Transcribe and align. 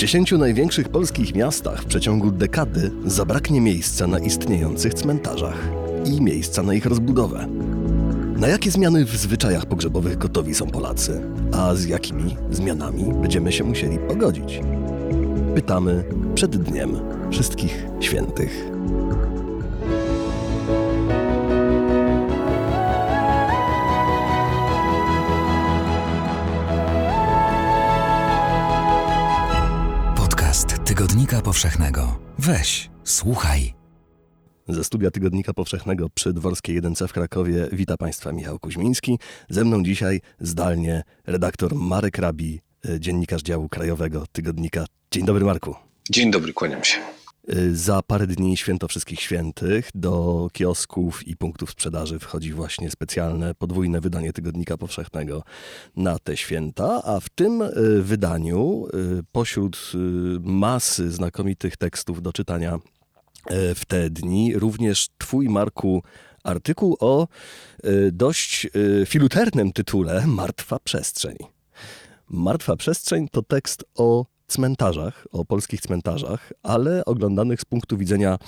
dziesięciu 0.00 0.38
największych 0.38 0.88
polskich 0.88 1.34
miastach 1.34 1.82
w 1.82 1.86
przeciągu 1.86 2.30
dekady 2.30 2.90
zabraknie 3.04 3.60
miejsca 3.60 4.06
na 4.06 4.18
istniejących 4.18 4.94
cmentarzach 4.94 5.68
i 6.04 6.20
miejsca 6.20 6.62
na 6.62 6.74
ich 6.74 6.86
rozbudowę. 6.86 7.46
Na 8.36 8.48
jakie 8.48 8.70
zmiany 8.70 9.04
w 9.04 9.16
zwyczajach 9.16 9.66
pogrzebowych 9.66 10.18
gotowi 10.18 10.54
są 10.54 10.66
Polacy, 10.66 11.20
a 11.52 11.74
z 11.74 11.84
jakimi 11.84 12.36
zmianami 12.50 13.04
będziemy 13.22 13.52
się 13.52 13.64
musieli 13.64 13.98
pogodzić? 13.98 14.60
Pytamy 15.54 16.04
przed 16.34 16.56
Dniem 16.56 17.00
Wszystkich 17.30 17.86
Świętych. 18.00 18.79
Tygodnika 31.00 31.40
Powszechnego. 31.40 32.18
Weź, 32.38 32.90
słuchaj. 33.04 33.74
Ze 34.68 34.84
studia 34.84 35.10
Tygodnika 35.10 35.52
Powszechnego 35.54 36.08
przy 36.14 36.32
Dworskiej 36.32 36.82
1C 36.82 37.08
w 37.08 37.12
Krakowie 37.12 37.68
wita 37.72 37.96
Państwa 37.96 38.32
Michał 38.32 38.58
Kuźmiński. 38.58 39.18
Ze 39.48 39.64
mną 39.64 39.82
dzisiaj 39.82 40.20
zdalnie 40.40 41.02
redaktor 41.26 41.74
Marek 41.74 42.18
Rabi, 42.18 42.60
e, 42.88 43.00
dziennikarz 43.00 43.42
działu 43.42 43.68
krajowego 43.68 44.24
Tygodnika. 44.32 44.84
Dzień 45.10 45.24
dobry 45.24 45.44
Marku. 45.44 45.74
Dzień 46.10 46.30
dobry, 46.30 46.52
kłaniam 46.52 46.84
się. 46.84 46.98
E, 47.50 47.74
Za 47.74 48.02
parę 48.02 48.26
dni 48.26 48.56
Święto 48.56 48.88
Wszystkich 48.88 49.20
Świętych. 49.20 49.90
Do 49.94 50.48
kiosków 50.52 51.28
i 51.28 51.36
punktów 51.36 51.70
sprzedaży 51.70 52.18
wchodzi 52.18 52.52
właśnie 52.52 52.90
specjalne 52.90 53.54
podwójne 53.54 54.00
wydanie 54.00 54.32
Tygodnika 54.32 54.76
Powszechnego 54.76 55.42
na 55.96 56.18
te 56.18 56.36
święta, 56.36 57.02
a 57.04 57.20
w 57.20 57.28
tym 57.28 57.62
e, 57.62 57.70
wydaniu 58.00 58.86
e, 58.86 58.96
pośród 59.32 59.92
masy 60.40 61.12
znakomitych 61.12 61.76
tekstów 61.76 62.22
do 62.22 62.32
czytania 62.32 62.78
w 63.74 63.84
te 63.86 64.10
dni 64.10 64.54
również 64.54 65.08
twój, 65.18 65.48
Marku, 65.48 66.02
artykuł 66.44 66.96
o 67.00 67.28
dość 68.12 68.66
filuternym 69.06 69.72
tytule 69.72 70.26
Martwa 70.26 70.78
Przestrzeń. 70.78 71.36
Martwa 72.28 72.76
Przestrzeń 72.76 73.28
to 73.28 73.42
tekst 73.42 73.84
o 73.94 74.26
cmentarzach, 74.50 75.26
o 75.32 75.44
polskich 75.44 75.80
cmentarzach, 75.80 76.52
ale 76.62 77.04
oglądanych 77.04 77.60
z 77.60 77.64
punktu 77.64 77.98
widzenia 77.98 78.38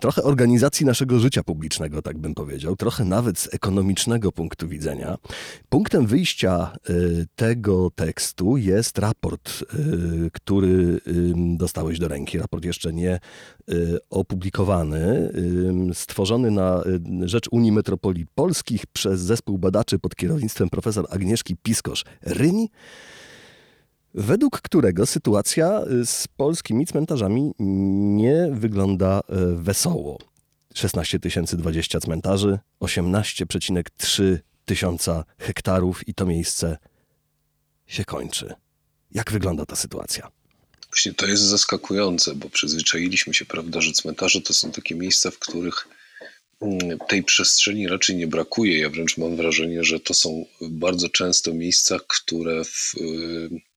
trochę 0.00 0.22
organizacji 0.22 0.86
naszego 0.86 1.18
życia 1.18 1.42
publicznego, 1.42 2.02
tak 2.02 2.18
bym 2.18 2.34
powiedział, 2.34 2.76
trochę 2.76 3.04
nawet 3.04 3.38
z 3.38 3.54
ekonomicznego 3.54 4.32
punktu 4.32 4.68
widzenia. 4.68 5.18
Punktem 5.68 6.06
wyjścia 6.06 6.72
y, 6.90 7.26
tego 7.36 7.90
tekstu 7.90 8.56
jest 8.56 8.98
raport, 8.98 9.50
y, 9.74 10.30
który 10.32 11.00
dostałeś 11.56 11.98
do 11.98 12.08
ręki. 12.08 12.38
Raport 12.38 12.64
jeszcze 12.64 12.92
nie 12.92 13.20
y, 13.70 13.98
opublikowany, 14.10 15.32
stworzony 15.94 16.50
na 16.50 16.82
rzecz 17.24 17.48
Unii 17.50 17.72
Metropolii 17.72 18.26
Polskich 18.34 18.86
przez 18.86 19.20
zespół 19.20 19.58
badaczy 19.58 19.98
pod 19.98 20.16
kierownictwem 20.16 20.70
profesor 20.70 21.06
Agnieszki 21.10 21.56
Piskosz-Ryń 21.56 22.66
według 24.14 24.60
którego 24.60 25.06
sytuacja 25.06 25.82
y, 26.02 26.06
z 26.06 26.28
polskimi 26.28 26.86
cmentarzami 26.86 27.52
nie 27.58 28.48
wygląda 28.52 29.20
y, 29.20 29.56
wesoło. 29.56 30.18
16 30.74 31.18
020 31.52 32.00
cmentarzy, 32.00 32.58
18,3 32.80 34.38
tysiąca 34.64 35.24
hektarów 35.38 36.08
i 36.08 36.14
to 36.14 36.26
miejsce 36.26 36.78
się 37.86 38.04
kończy. 38.04 38.54
Jak 39.10 39.32
wygląda 39.32 39.66
ta 39.66 39.76
sytuacja? 39.76 40.30
Właśnie 40.88 41.14
to 41.14 41.26
jest 41.26 41.42
zaskakujące, 41.42 42.34
bo 42.34 42.50
przyzwyczailiśmy 42.50 43.34
się, 43.34 43.44
prawda, 43.44 43.80
że 43.80 43.92
cmentarze 43.92 44.40
to 44.40 44.54
są 44.54 44.72
takie 44.72 44.94
miejsca, 44.94 45.30
w 45.30 45.38
których 45.38 45.88
mm, 46.60 46.98
tej 47.08 47.22
przestrzeni 47.22 47.88
raczej 47.88 48.16
nie 48.16 48.26
brakuje. 48.26 48.78
Ja 48.78 48.90
wręcz 48.90 49.16
mam 49.16 49.36
wrażenie, 49.36 49.84
że 49.84 50.00
to 50.00 50.14
są 50.14 50.44
bardzo 50.60 51.08
często 51.08 51.54
miejsca, 51.54 51.98
które 52.08 52.64
w, 52.64 52.94
y, 52.96 53.71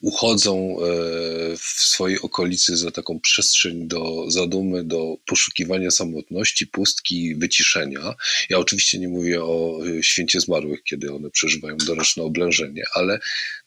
uchodzą 0.00 0.76
e, 0.76 1.56
w 1.56 1.62
swojej 1.62 2.20
okolicy 2.20 2.76
za 2.76 2.90
taką 2.90 3.20
przestrzeń 3.20 3.88
do 3.88 4.30
zadumy, 4.30 4.84
do 4.84 5.16
poszukiwania 5.26 5.90
samotności, 5.90 6.66
pustki, 6.66 7.34
wyciszenia. 7.34 8.14
Ja 8.50 8.58
oczywiście 8.58 8.98
nie 8.98 9.08
mówię 9.08 9.44
o 9.44 9.78
e, 9.98 10.02
święcie 10.02 10.40
zmarłych, 10.40 10.82
kiedy 10.82 11.12
one 11.12 11.30
przeżywają 11.30 11.76
doroczne 11.76 12.22
oblężenie, 12.22 12.84
ale 12.94 13.18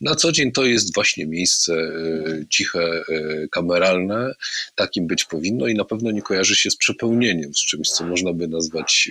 na 0.02 0.16
co 0.16 0.32
dzień 0.32 0.52
to 0.52 0.66
jest 0.66 0.94
właśnie 0.94 1.26
miejsce 1.26 1.74
e, 1.74 2.46
ciche, 2.50 3.04
kameralne, 3.52 4.34
takim 4.76 5.08
być 5.08 5.26
powinno 5.26 5.68
i 5.68 5.76
na 5.76 5.86
pewno 5.86 6.12
nie 6.12 6.22
kojarzy 6.22 6.56
się 6.56 6.72
z 6.72 6.78
przepełnieniem, 6.78 7.54
z 7.54 7.66
czymś, 7.66 7.90
co 7.90 8.06
można 8.06 8.34
by 8.34 8.48
nazwać 8.48 9.10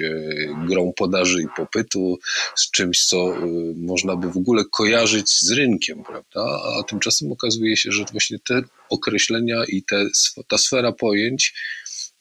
grą 0.69 0.93
podaży 0.97 1.43
i 1.43 1.47
popytu, 1.56 2.19
z 2.56 2.71
czymś, 2.71 3.04
co 3.06 3.37
można 3.77 4.16
by 4.16 4.31
w 4.31 4.37
ogóle 4.37 4.65
kojarzyć 4.71 5.41
z 5.41 5.50
rynkiem, 5.50 6.04
prawda? 6.04 6.60
A 6.78 6.83
tymczasem 6.84 7.33
okazuje 7.33 7.77
się, 7.77 7.93
że 7.93 8.05
właśnie 8.12 8.39
te 8.39 8.62
określenia 8.91 9.65
i 9.69 9.83
te, 9.83 10.06
ta 10.49 10.59
sfera 10.59 10.93
pojęć 10.93 11.55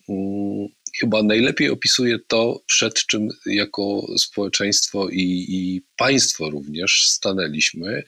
um, 0.07 0.67
chyba 0.99 1.23
najlepiej 1.23 1.69
opisuje 1.69 2.19
to, 2.27 2.63
przed 2.65 2.93
czym 2.93 3.29
jako 3.45 4.05
społeczeństwo 4.17 5.09
i, 5.09 5.45
i 5.49 5.81
państwo 5.97 6.49
również 6.49 7.07
stanęliśmy 7.07 8.03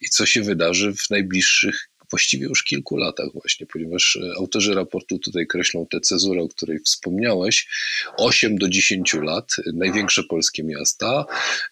i 0.00 0.08
co 0.08 0.26
się 0.26 0.42
wydarzy 0.42 0.92
w 0.92 1.10
najbliższych 1.10 1.88
właściwie 2.10 2.46
już 2.46 2.64
kilku 2.64 2.96
latach 2.96 3.26
właśnie, 3.32 3.66
ponieważ 3.66 4.16
e, 4.16 4.36
autorzy 4.36 4.74
raportu 4.74 5.18
tutaj 5.18 5.46
kreślą 5.46 5.86
tę 5.90 6.00
cezurę, 6.00 6.42
o 6.42 6.48
której 6.48 6.78
wspomniałeś, 6.78 7.68
8 8.16 8.58
do 8.58 8.68
10 8.68 9.14
lat, 9.14 9.56
e, 9.58 9.72
największe 9.72 10.22
polskie 10.22 10.64
miasta, 10.64 11.24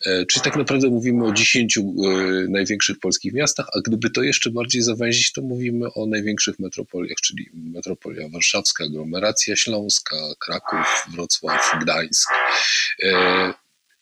e, 0.06 0.27
czyli 0.27 0.45
tak 0.45 0.56
naprawdę 0.56 0.89
mówimy 0.89 1.27
o 1.27 1.33
10 1.33 1.78
największych 2.49 2.99
polskich 2.99 3.33
miastach, 3.33 3.67
a 3.77 3.81
gdyby 3.81 4.11
to 4.11 4.22
jeszcze 4.22 4.50
bardziej 4.50 4.83
zawęzić, 4.83 5.33
to 5.33 5.43
mówimy 5.43 5.87
o 5.95 6.06
największych 6.06 6.59
metropoliach, 6.59 7.19
czyli 7.22 7.51
metropolia 7.55 8.28
warszawska, 8.28 8.84
aglomeracja 8.84 9.56
śląska, 9.56 10.16
Kraków, 10.39 10.87
Wrocław, 11.12 11.77
Gdańsk. 11.83 12.31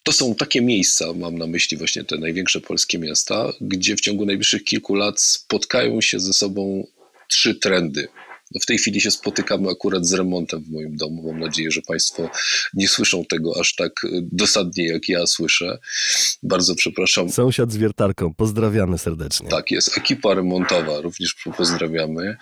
To 0.03 0.13
są 0.13 0.35
takie 0.35 0.63
miejsca, 0.63 1.13
mam 1.13 1.39
na 1.39 1.47
myśli 1.47 1.77
właśnie 1.77 2.05
te 2.05 2.19
największe 2.19 2.61
polskie 2.61 2.99
miasta, 2.99 3.53
gdzie 3.61 3.97
w 3.97 4.01
ciągu 4.01 4.27
najbliższych 4.27 4.65
kilku 4.65 4.95
lat 4.95 5.21
spotkają 5.21 6.01
się 6.01 6.21
ze 6.21 6.33
sobą 6.33 6.87
trzy 7.29 7.55
trendy. 7.55 8.09
No 8.55 8.61
w 8.61 8.67
tej 8.67 8.79
chwili 8.79 9.01
się 9.01 9.11
spotykamy 9.11 9.71
akurat 9.71 10.07
z 10.07 10.13
remontem 10.13 10.65
w 10.65 10.71
moim 10.71 10.97
domu. 10.97 11.33
Mam 11.33 11.41
nadzieję, 11.41 11.71
że 11.71 11.83
Państwo 11.83 12.31
nie 12.75 12.89
słyszą 12.89 13.25
tego 13.25 13.61
aż 13.61 13.75
tak 13.75 13.93
dosadnie, 14.33 14.87
jak 14.87 15.09
ja 15.09 15.27
słyszę. 15.27 15.79
Bardzo 16.43 16.75
przepraszam. 16.75 17.31
Sąsiad 17.31 17.73
z 17.73 17.77
wiertarką, 17.77 18.35
pozdrawiamy 18.35 18.99
serdecznie. 18.99 19.49
Tak 19.49 19.71
jest, 19.71 19.99
ekipa 19.99 20.35
remontowa, 20.35 21.01
również 21.01 21.37
pozdrawiamy. 21.57 22.37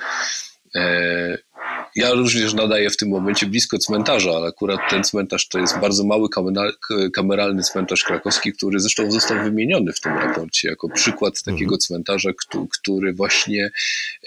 Ja 1.97 2.13
również 2.13 2.55
nadaję 2.55 2.91
w 2.91 2.97
tym 2.97 3.09
momencie 3.09 3.47
blisko 3.47 3.79
cmentarza, 3.79 4.31
ale 4.31 4.49
akurat 4.49 4.81
ten 4.91 5.05
cmentarz 5.05 5.49
to 5.49 5.59
jest 5.59 5.79
bardzo 5.79 6.05
mały 6.05 6.29
kameralny 7.15 7.63
cmentarz 7.63 8.05
krakowski, 8.05 8.53
który 8.53 8.81
zresztą 8.81 9.11
został 9.11 9.45
wymieniony 9.45 9.93
w 9.93 10.01
tym 10.01 10.13
raporcie 10.13 10.69
jako 10.69 10.89
przykład 10.89 11.43
takiego 11.43 11.75
mhm. 11.75 11.79
cmentarza, 11.79 12.31
który 12.71 13.13
właśnie 13.13 13.71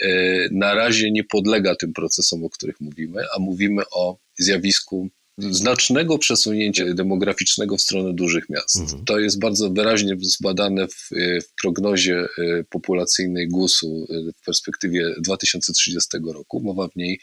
e, 0.01 0.07
na 0.51 0.73
razie 0.73 1.11
nie 1.11 1.23
podlega 1.23 1.75
tym 1.75 1.93
procesom, 1.93 2.45
o 2.45 2.49
których 2.49 2.81
mówimy, 2.81 3.21
a 3.35 3.39
mówimy 3.39 3.83
o 3.91 4.17
zjawisku 4.37 5.09
znacznego 5.37 6.17
przesunięcia 6.17 6.93
demograficznego 6.93 7.77
w 7.77 7.81
stronę 7.81 8.13
dużych 8.13 8.49
miast. 8.49 8.79
Mhm. 8.79 9.05
To 9.05 9.19
jest 9.19 9.39
bardzo 9.39 9.69
wyraźnie 9.69 10.15
zbadane 10.21 10.87
w, 10.87 11.09
w 11.43 11.61
prognozie 11.61 12.15
e, 12.17 12.63
populacyjnej 12.69 13.47
GUS-u 13.47 14.07
e, 14.09 14.31
w 14.41 14.45
perspektywie 14.45 15.15
2030 15.17 16.17
roku. 16.33 16.61
Mowa 16.63 16.87
w 16.87 16.95
niej 16.95 17.19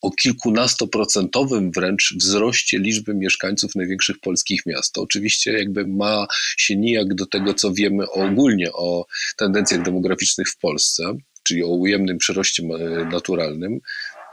o 0.00 0.10
kilkunastoprocentowym 0.10 1.70
wręcz 1.70 2.14
wzroście 2.16 2.78
liczby 2.78 3.14
mieszkańców 3.14 3.74
największych 3.74 4.18
polskich 4.20 4.66
miast. 4.66 4.92
To 4.92 5.02
oczywiście 5.02 5.52
jakby 5.52 5.86
ma 5.86 6.26
się 6.56 6.76
nijak 6.76 7.14
do 7.14 7.26
tego, 7.26 7.54
co 7.54 7.72
wiemy 7.72 8.10
ogólnie 8.10 8.72
o 8.72 9.06
tendencjach 9.36 9.82
demograficznych 9.82 10.48
w 10.48 10.58
Polsce 10.58 11.16
czyli 11.46 11.64
o 11.64 11.68
ujemnym 11.68 12.18
przyroście 12.18 12.62
e, 12.62 13.04
naturalnym, 13.04 13.80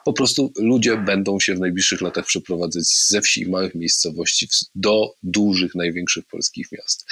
po 0.06 0.14
prostu 0.14 0.54
ludzie 0.60 0.98
będą 0.98 1.40
się 1.40 1.56
w 1.56 1.60
najbliższych 1.60 2.02
latach 2.02 2.26
przeprowadzać 2.26 2.84
ze 3.08 3.22
wsi 3.22 3.42
i 3.42 3.50
małych 3.50 3.76
miejscowości 3.76 4.48
do 4.76 5.16
dużych, 5.24 5.76
największych 5.76 6.26
polskich 6.26 6.72
miast. 6.72 7.06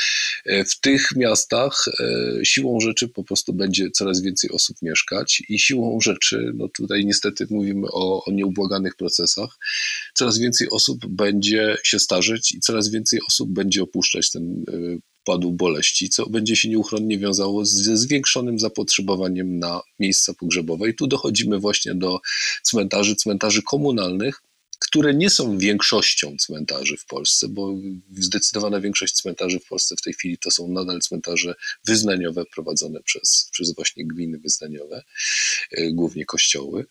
E, 0.45 0.65
w 0.65 0.79
tych 0.79 1.15
miastach 1.15 1.85
e, 1.99 2.45
siłą 2.45 2.79
rzeczy 2.79 3.07
po 3.07 3.23
prostu 3.23 3.53
będzie 3.53 3.91
coraz 3.91 4.21
więcej 4.21 4.49
osób 4.51 4.77
mieszkać 4.81 5.43
i 5.49 5.59
siłą 5.59 5.99
rzeczy, 6.01 6.51
no 6.55 6.67
tutaj 6.67 7.05
niestety 7.05 7.47
mówimy 7.49 7.87
o, 7.91 8.25
o 8.25 8.31
nieubłaganych 8.31 8.95
procesach, 8.95 9.57
coraz 10.13 10.37
więcej 10.37 10.69
osób 10.69 11.07
będzie 11.07 11.77
się 11.83 11.99
starzeć 11.99 12.51
i 12.51 12.59
coraz 12.59 12.89
więcej 12.89 13.19
osób 13.27 13.49
będzie 13.49 13.83
opuszczać 13.83 14.31
ten 14.31 14.63
e, 14.67 15.10
wpadł 15.21 15.51
boleści, 15.51 16.09
co 16.09 16.29
będzie 16.29 16.55
się 16.55 16.69
nieuchronnie 16.69 17.17
wiązało 17.17 17.65
ze 17.65 17.97
zwiększonym 17.97 18.59
zapotrzebowaniem 18.59 19.59
na 19.59 19.81
miejsca 19.99 20.33
pogrzebowe. 20.33 20.89
I 20.89 20.95
tu 20.95 21.07
dochodzimy 21.07 21.59
właśnie 21.59 21.95
do 21.95 22.19
cmentarzy, 22.63 23.15
cmentarzy 23.15 23.61
komunalnych, 23.63 24.41
które 24.79 25.13
nie 25.13 25.29
są 25.29 25.57
większością 25.57 26.35
cmentarzy 26.39 26.97
w 26.97 27.05
Polsce, 27.05 27.47
bo 27.47 27.73
zdecydowana 28.11 28.81
większość 28.81 29.13
cmentarzy 29.13 29.59
w 29.59 29.65
Polsce 29.65 29.95
w 29.95 30.01
tej 30.01 30.13
chwili 30.13 30.37
to 30.37 30.51
są 30.51 30.67
nadal 30.67 30.99
cmentarze 30.99 31.55
wyznaniowe 31.85 32.45
prowadzone 32.45 33.03
przez, 33.03 33.49
przez 33.51 33.75
właśnie 33.75 34.05
gminy 34.05 34.39
wyznaniowe, 34.39 35.03
e, 35.71 35.91
głównie 35.91 36.25
kościoły. 36.25 36.85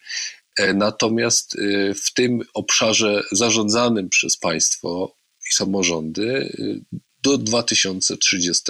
E, 0.58 0.74
natomiast 0.74 1.58
e, 1.58 1.94
w 1.94 2.14
tym 2.14 2.40
obszarze 2.54 3.22
zarządzanym 3.32 4.08
przez 4.08 4.36
państwo 4.36 5.16
i 5.50 5.52
samorządy 5.52 6.52
do 7.22 7.38
2030 7.38 8.62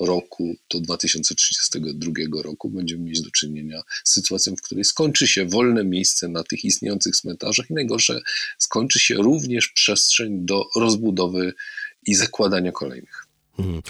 roku 0.00 0.56
do 0.70 0.80
2032 0.80 2.42
roku 2.42 2.70
będziemy 2.70 3.04
mieć 3.04 3.20
do 3.20 3.30
czynienia 3.30 3.82
z 4.04 4.12
sytuacją, 4.12 4.56
w 4.56 4.62
której 4.62 4.84
skończy 4.84 5.26
się 5.26 5.46
wolne 5.46 5.84
miejsce 5.84 6.28
na 6.28 6.44
tych 6.44 6.64
istniejących 6.64 7.16
cmentarzach 7.16 7.70
i 7.70 7.74
najgorsze, 7.74 8.20
skończy 8.58 8.98
się 8.98 9.14
również 9.14 9.68
przestrzeń 9.68 10.46
do 10.46 10.64
rozbudowy 10.76 11.52
i 12.06 12.14
zakładania 12.14 12.72
kolejnych. 12.72 13.23
Mhm. 13.58 13.82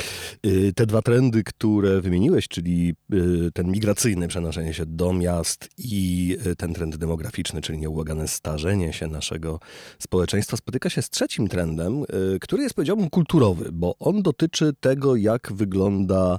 Y, 0.47 0.73
te 0.73 0.87
dwa 0.87 1.03
trendy, 1.03 1.45
które 1.45 2.01
wymieniłeś, 2.01 2.49
czyli 2.49 2.95
y, 3.15 3.51
ten 3.55 3.71
migracyjny, 3.71 4.29
przenoszenie 4.29 4.75
się 4.75 4.87
do 4.87 5.13
miast 5.13 5.69
i 5.79 6.37
y, 6.47 6.57
ten 6.57 6.75
trend 6.75 6.97
demograficzny, 6.97 7.61
czyli 7.61 7.79
nieubłagane 7.79 8.29
starzenie 8.29 8.93
się 8.93 9.07
naszego 9.07 9.61
społeczeństwa, 9.99 10.57
spotyka 10.57 10.91
się 10.91 11.03
z 11.03 11.11
trzecim 11.11 11.49
trendem, 11.49 12.05
który 12.41 12.63
jest 12.63 12.75
powiedziałbym 12.75 13.11
kulturowy, 13.11 13.69
bo 13.73 13.95
on 13.99 14.23
dotyczy 14.23 14.73
tego, 14.81 15.17
jak 15.17 15.53
wygląda 15.53 16.39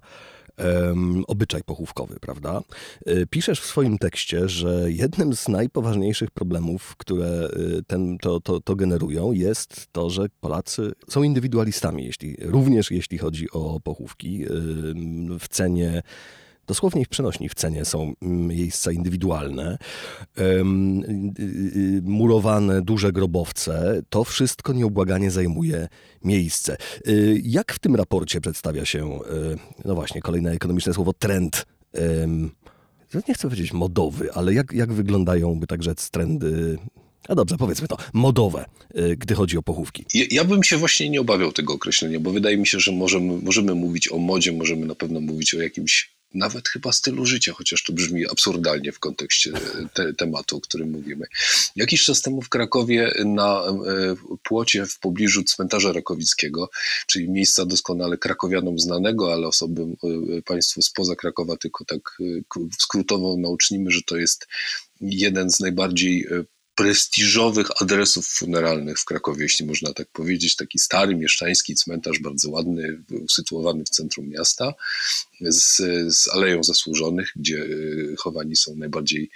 obyczaj 1.27 1.61
pochówkowy, 1.63 2.19
prawda? 2.19 2.61
E, 3.05 3.25
piszesz 3.25 3.61
w 3.61 3.65
swoim 3.65 3.97
tekście, 3.97 4.49
że 4.49 4.91
jednym 4.91 5.35
z 5.35 5.47
najpoważniejszych 5.47 6.31
problemów, 6.31 6.95
które 6.97 7.27
e, 7.27 7.49
ten, 7.87 8.17
to, 8.17 8.39
to, 8.39 8.61
to 8.61 8.75
generują, 8.75 9.31
jest 9.31 9.87
to, 9.91 10.09
że 10.09 10.25
Polacy 10.39 10.91
są 11.09 11.23
indywidualistami, 11.23 12.05
jeśli, 12.05 12.37
również 12.39 12.91
jeśli 12.91 13.17
chodzi 13.17 13.51
o 13.51 13.79
pochówki. 13.79 14.45
W 15.39 15.47
cenie 15.49 16.03
dosłownie 16.67 17.05
w 17.05 17.09
przenośni 17.09 17.49
w 17.49 17.53
cenie 17.53 17.85
są 17.85 18.13
miejsca 18.21 18.91
indywidualne, 18.91 19.77
murowane 22.01 22.81
duże 22.81 23.11
grobowce, 23.11 24.01
to 24.09 24.23
wszystko 24.23 24.73
nieubłaganie 24.73 25.31
zajmuje 25.31 25.87
miejsce. 26.23 26.77
Y, 27.07 27.41
jak 27.43 27.73
w 27.73 27.79
tym 27.79 27.95
raporcie 27.95 28.41
przedstawia 28.41 28.85
się, 28.85 29.19
y, 29.19 29.57
no 29.85 29.95
właśnie, 29.95 30.21
kolejne 30.21 30.51
ekonomiczne 30.51 30.93
słowo, 30.93 31.13
trend? 31.13 31.65
Nie 33.27 33.33
chcę 33.33 33.41
powiedzieć 33.47 33.73
modowy, 33.73 34.33
ale 34.33 34.53
jak, 34.53 34.71
jak 34.71 34.93
wyglądają, 34.93 35.59
by 35.59 35.67
tak 35.67 35.83
rzec, 35.83 36.09
trendy 36.09 36.77
a 37.27 37.35
dobrze, 37.35 37.57
powiedzmy 37.57 37.87
to, 37.87 37.97
modowe, 38.13 38.65
y, 38.97 39.17
gdy 39.17 39.35
chodzi 39.35 39.57
o 39.57 39.61
pochówki. 39.61 40.05
Ja, 40.13 40.25
ja, 40.31 40.43
bym 40.43 40.63
się 40.63 40.77
właśnie 40.77 41.09
nie 41.09 41.21
obawiał 41.21 41.51
tego 41.51 41.73
określenia, 41.73 42.19
bo 42.19 42.31
wydaje 42.31 42.57
mi 42.57 42.67
się, 42.67 42.79
że 42.79 42.91
możemy, 42.91 43.41
możemy 43.41 43.75
mówić 43.75 44.11
o 44.11 44.17
modzie, 44.17 44.51
możemy 44.51 44.85
na 44.85 44.95
pewno 44.95 45.19
mówić 45.19 45.53
o 45.53 45.61
jakimś 45.61 46.14
nawet 46.35 46.69
chyba 46.69 46.91
stylu 46.91 47.25
życia, 47.25 47.53
chociaż 47.53 47.83
to 47.83 47.93
brzmi 47.93 48.27
absurdalnie 48.27 48.91
w 48.91 48.99
kontekście 48.99 49.51
te, 49.93 50.13
tematu, 50.13 50.57
o 50.57 50.61
którym 50.61 50.91
mówimy. 50.91 51.25
Jakiś 51.75 52.03
czas 52.03 52.21
temu 52.21 52.41
w 52.41 52.49
Krakowie 52.49 53.11
na 53.25 53.63
e, 53.63 54.15
płocie 54.43 54.85
w 54.85 54.99
pobliżu 54.99 55.43
cmentarza 55.43 55.91
rakowickiego, 55.91 56.69
czyli 57.07 57.29
miejsca 57.29 57.65
doskonale 57.65 58.17
krakowianom 58.17 58.79
znanego, 58.79 59.33
ale 59.33 59.47
osobom 59.47 59.95
e, 60.37 60.41
państwu 60.41 60.81
spoza 60.81 61.15
Krakowa 61.15 61.57
tylko 61.57 61.85
tak 61.85 62.17
e, 62.19 62.23
skrótowo 62.79 63.37
naucznimy, 63.37 63.91
że 63.91 64.01
to 64.05 64.17
jest 64.17 64.47
jeden 65.01 65.51
z 65.51 65.59
najbardziej 65.59 66.27
prestiżowych 66.75 67.81
adresów 67.81 68.27
funeralnych 68.27 68.99
w 68.99 69.05
Krakowie, 69.05 69.43
jeśli 69.43 69.65
można 69.65 69.93
tak 69.93 70.07
powiedzieć. 70.07 70.55
Taki 70.55 70.79
stary 70.79 71.15
mieszczański 71.15 71.75
cmentarz, 71.75 72.19
bardzo 72.19 72.49
ładny, 72.49 73.01
usytuowany 73.23 73.83
w 73.83 73.89
centrum 73.89 74.29
miasta, 74.29 74.73
z, 75.41 75.77
z 76.15 76.27
Aleją 76.27 76.63
Zasłużonych, 76.63 77.31
gdzie 77.35 77.57
e, 77.57 77.67
chowani 78.17 78.55
są 78.55 78.75
najbardziej 78.75 79.29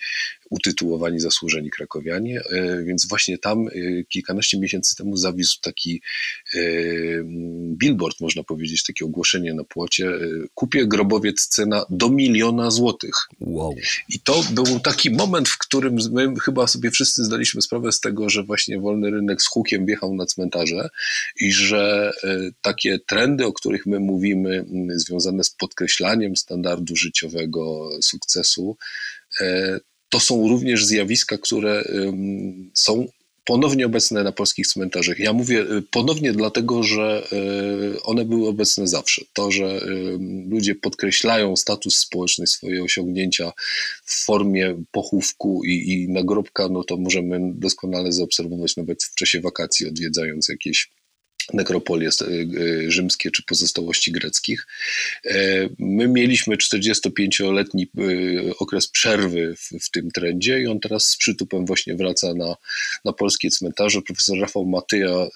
utytułowani 0.49 1.19
zasłużeni 1.19 1.69
krakowianie, 1.69 2.41
e, 2.51 2.83
więc 2.83 3.07
właśnie 3.07 3.37
tam 3.37 3.67
e, 3.67 3.71
kilkanaście 4.03 4.59
miesięcy 4.59 4.95
temu 4.95 5.17
zawisł 5.17 5.61
taki 5.61 6.01
billboard, 7.77 8.19
można 8.19 8.43
powiedzieć, 8.43 8.83
takie 8.83 9.05
ogłoszenie 9.05 9.53
na 9.53 9.63
płocie, 9.63 10.11
kupię 10.53 10.87
grobowiec 10.87 11.47
cena 11.47 11.85
do 11.89 12.09
miliona 12.09 12.71
złotych. 12.71 13.15
Wow. 13.39 13.75
I 14.09 14.19
to 14.19 14.43
był 14.51 14.79
taki 14.79 15.11
moment, 15.11 15.49
w 15.49 15.57
którym 15.57 15.97
my 16.11 16.33
chyba 16.45 16.67
sobie 16.67 16.91
wszyscy 16.91 17.23
zdaliśmy 17.23 17.61
sprawę 17.61 17.91
z 17.91 17.99
tego, 17.99 18.29
że 18.29 18.43
właśnie 18.43 18.79
wolny 18.79 19.11
rynek 19.11 19.41
z 19.41 19.47
hukiem 19.47 19.85
wjechał 19.85 20.15
na 20.15 20.25
cmentarze 20.25 20.89
i 21.41 21.51
że 21.51 22.11
takie 22.61 22.99
trendy, 23.07 23.45
o 23.45 23.53
których 23.53 23.85
my 23.85 23.99
mówimy, 23.99 24.65
związane 24.95 25.43
z 25.43 25.49
podkreślaniem 25.49 26.35
standardu 26.35 26.95
życiowego, 26.95 27.89
sukcesu, 28.01 28.77
e, 29.41 29.79
to 30.09 30.19
są 30.19 30.47
również 30.47 30.85
zjawiska, 30.85 31.37
które 31.37 31.83
są 32.73 33.07
ponownie 33.49 33.85
obecne 33.85 34.23
na 34.23 34.31
polskich 34.31 34.67
cmentarzach. 34.67 35.19
Ja 35.19 35.33
mówię 35.33 35.61
e, 35.61 35.81
ponownie 35.91 36.33
dlatego, 36.33 36.83
że 36.83 37.27
e, 37.31 38.03
one 38.03 38.25
były 38.25 38.47
obecne 38.47 38.87
zawsze. 38.87 39.21
To, 39.33 39.51
że 39.51 39.81
ludzie 40.49 40.75
podkreślają 40.75 41.55
status 41.55 41.97
społeczny, 41.97 42.47
swoje 42.47 42.83
osiągnięcia 42.83 43.51
w 44.05 44.25
formie 44.25 44.83
pochówku 44.91 45.61
i, 45.65 45.91
i 45.93 46.09
nagrobka, 46.09 46.69
no 46.69 46.83
to 46.83 46.97
możemy 46.97 47.39
doskonale 47.55 48.11
zaobserwować 48.11 48.77
nawet 48.77 49.03
w 49.03 49.15
czasie 49.15 49.41
wakacji, 49.41 49.87
odwiedzając 49.87 50.49
jakieś 50.49 50.91
nekropolie 51.53 52.09
e, 52.09 52.25
e, 52.25 52.91
rzymskie 52.91 53.31
czy 53.31 53.43
pozostałości 53.43 54.11
greckich. 54.11 54.67
E, 55.25 55.69
my 55.79 56.07
mieliśmy 56.07 56.57
45-letni 56.57 57.87
okres 58.59 58.87
przerwy 58.87 59.55
w, 59.55 59.85
w, 59.85 59.91
tym 59.91 60.11
trendzie 60.11 60.61
i 60.61 60.67
on 60.67 60.79
teraz 60.79 61.05
z 61.05 61.17
przytupem 61.17 61.65
właśnie 61.65 61.95
wraca 61.95 62.33
na, 62.33 62.55
na 63.05 63.13
polskie 63.13 63.49
cmentarze. 63.49 64.01
Profesor 64.01 64.39
Rafał 64.39 64.65
Matyja, 64.65 65.27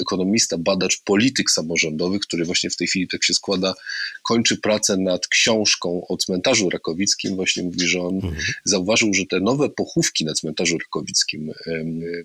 ekonomista, 0.00 0.58
badacz 0.58 1.02
polityk 1.04 1.50
samorządowych, 1.50 2.20
który 2.20 2.44
właśnie 2.44 2.70
w 2.70 2.76
tej 2.76 2.86
chwili 2.86 3.08
tak 3.08 3.24
się 3.24 3.34
składa, 3.34 3.74
kończy 4.22 4.56
pracę 4.56 4.96
nad 4.96 5.28
książką 5.28 6.06
o 6.08 6.16
cmentarzu 6.16 6.70
rakowickim. 6.70 7.36
Właśnie 7.36 7.62
mówi, 7.62 7.88
że 7.88 8.00
on 8.00 8.14
mhm. 8.14 8.36
zauważył, 8.64 9.14
że 9.14 9.26
te 9.26 9.40
nowe 9.40 9.68
pochówki 9.68 10.24
na 10.24 10.34
cmentarzu 10.34 10.78
rakowickim, 10.78 11.52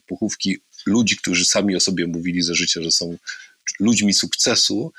pochówki 0.08 0.58
ludzi, 0.86 1.18
którzy 1.18 1.46
sami 1.46 1.76
o 1.76 1.80
sobie 1.80 2.08
mówili 2.08 2.42
za 2.42 2.54
życia, 2.54 2.82
że 2.84 2.92
są 2.92 3.18
ludźmi 3.80 4.14
sukcesu, 4.14 4.92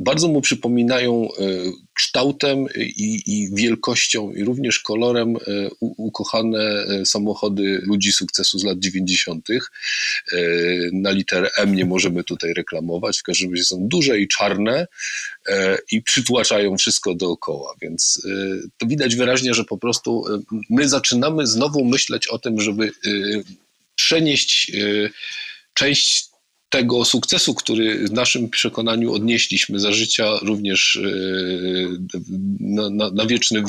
bardzo 0.00 0.28
mu 0.28 0.40
przypominają 0.40 1.28
e, 1.38 1.46
kształtem 1.94 2.66
i, 2.76 3.22
i, 3.26 3.54
wielkością 3.54 4.32
i 4.32 4.44
również 4.44 4.78
kolorem 4.78 5.36
e, 5.36 5.40
ukochane 5.80 6.58
e, 6.58 7.06
samochody 7.06 7.80
ludzi 7.82 8.12
sukcesu 8.12 8.58
z 8.58 8.64
lat 8.64 8.78
90. 8.78 9.48
Na 10.92 11.10
literę 11.10 11.50
M 11.56 11.74
nie 11.74 11.84
możemy 11.84 12.24
tutaj 12.24 12.54
reklamować, 12.54 13.18
w 13.18 13.22
każdym 13.22 13.50
razie 13.50 13.64
są 13.64 13.88
duże 13.88 14.20
i 14.20 14.28
czarne 14.28 14.86
i 15.92 16.02
przytłaczają 16.02 16.76
wszystko 16.76 17.14
dookoła, 17.14 17.74
więc 17.82 18.26
to 18.78 18.86
widać 18.86 19.16
wyraźnie, 19.16 19.54
że 19.54 19.64
po 19.64 19.78
prostu 19.78 20.24
my 20.70 20.88
zaczynamy 20.88 21.46
znowu 21.46 21.84
myśleć 21.84 22.26
o 22.26 22.38
tym, 22.38 22.60
żeby 22.60 22.92
przenieść 24.04 24.70
y, 24.74 25.10
część 25.74 26.30
tego 26.68 27.04
sukcesu, 27.04 27.54
który 27.54 28.08
w 28.08 28.12
naszym 28.12 28.50
przekonaniu 28.50 29.12
odnieśliśmy 29.12 29.80
za 29.80 29.92
życia, 29.92 30.38
również 30.42 30.96
y, 30.96 31.88
na, 32.60 32.90
na, 32.90 33.10
na 33.10 33.26
wieczny 33.26 33.64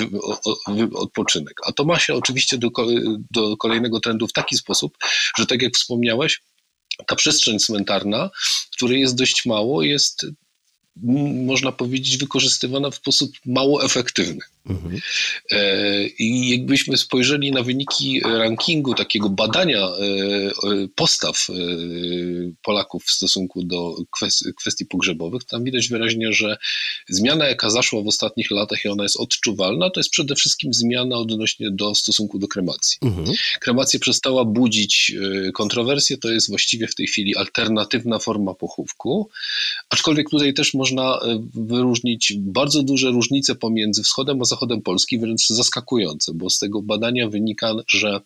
odpoczynek. 0.94 1.54
A 1.66 1.72
to 1.72 1.86
ma 1.86 2.00
się 2.00 2.14
oczywiście 2.14 2.58
do, 2.58 2.70
do 3.32 3.58
kolejnego 3.58 4.00
trendu 4.00 4.28
w 4.28 4.34
taki 4.34 4.58
sposób, 4.58 4.98
że 5.38 5.46
tak 5.46 5.62
jak 5.62 5.74
wspomniałeś, 5.74 6.42
ta 7.08 7.16
przestrzeń 7.16 7.60
cmentarna, 7.60 8.30
której 8.72 9.02
jest 9.02 9.16
dość 9.16 9.46
mało, 9.46 9.84
jest 9.84 10.26
można 11.46 11.72
powiedzieć, 11.72 12.18
wykorzystywana 12.18 12.90
w 12.90 12.96
sposób 12.96 13.32
mało 13.46 13.86
efektywny. 13.86 14.42
Mhm. 14.66 15.00
E, 15.52 16.08
I 16.08 16.50
jakbyśmy 16.50 16.98
spojrzeli 16.98 17.52
na 17.52 17.64
wyniki 17.64 18.22
rankingu, 18.26 18.94
takiego 18.94 19.30
badania 19.30 19.80
e, 19.80 19.92
postaw 20.96 21.48
e, 21.50 21.54
Polaków 22.62 23.04
w 23.04 23.12
stosunku 23.12 23.64
do 23.64 23.96
kwestii 24.56 24.86
pogrzebowych, 24.86 25.44
tam 25.44 25.64
widać 25.64 25.88
wyraźnie, 25.88 26.34
że 26.34 26.58
zmiana, 27.10 27.48
jaka 27.48 27.70
zaszła 27.70 28.02
w 28.02 28.08
ostatnich 28.08 28.52
latach 28.52 28.86
i 28.86 28.88
ona 28.88 29.04
jest 29.04 29.18
odczuwalna, 29.18 29.90
to 29.90 30.00
jest 30.00 30.10
przede 30.10 30.36
wszystkim 30.36 30.74
zmiana 30.74 31.18
odnośnie 31.18 31.72
do 31.72 31.96
stosunku 31.96 32.40
do 32.40 32.48
kremacji. 32.48 32.98
Mhm. 33.02 33.28
Kremacja 33.60 34.00
przestała 34.00 34.46
budzić 34.46 35.16
kontrowersje, 35.54 36.18
to 36.18 36.30
jest 36.32 36.50
właściwie 36.50 36.88
w 36.88 36.96
tej 36.96 37.08
chwili 37.08 37.36
alternatywna 37.36 38.20
forma 38.20 38.54
pochówku, 38.54 39.30
aczkolwiek 39.90 40.30
tutaj 40.30 40.54
też 40.54 40.74
można 40.82 41.20
e, 41.20 41.40
wyróżnić 41.54 42.34
bardzo 42.38 42.84
duże 42.84 43.12
różnice 43.12 43.56
pomiędzy 43.56 44.04
wschodem 44.04 44.42
a 44.42 44.46
zachodem 44.46 44.82
Polski, 44.82 45.20
wręcz 45.20 45.48
zaskakujące, 45.48 46.32
bo 46.36 46.50
z 46.50 46.60
tego 46.60 46.82
badania 46.82 47.30
wynika, 47.30 47.74
że 47.88 48.22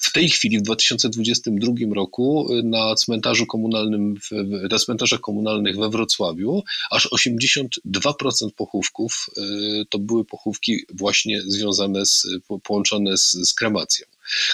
w 0.00 0.12
tej 0.12 0.28
chwili, 0.28 0.58
w 0.58 0.62
2022 0.62 1.72
roku, 1.94 2.48
na 2.64 2.94
cmentarzu 2.94 3.46
komunalnym, 3.46 4.14
na 4.70 4.78
cmentarzach 4.78 5.20
komunalnych 5.20 5.76
we 5.76 5.90
Wrocławiu, 5.90 6.62
aż 6.90 7.08
82% 7.12 7.68
pochówków 8.56 9.26
to 9.90 9.98
były 9.98 10.24
pochówki 10.24 10.78
właśnie 10.94 11.42
związane 11.42 12.06
z, 12.06 12.26
połączone 12.62 13.18
z, 13.18 13.32
z 13.32 13.54
kremacją. 13.54 14.06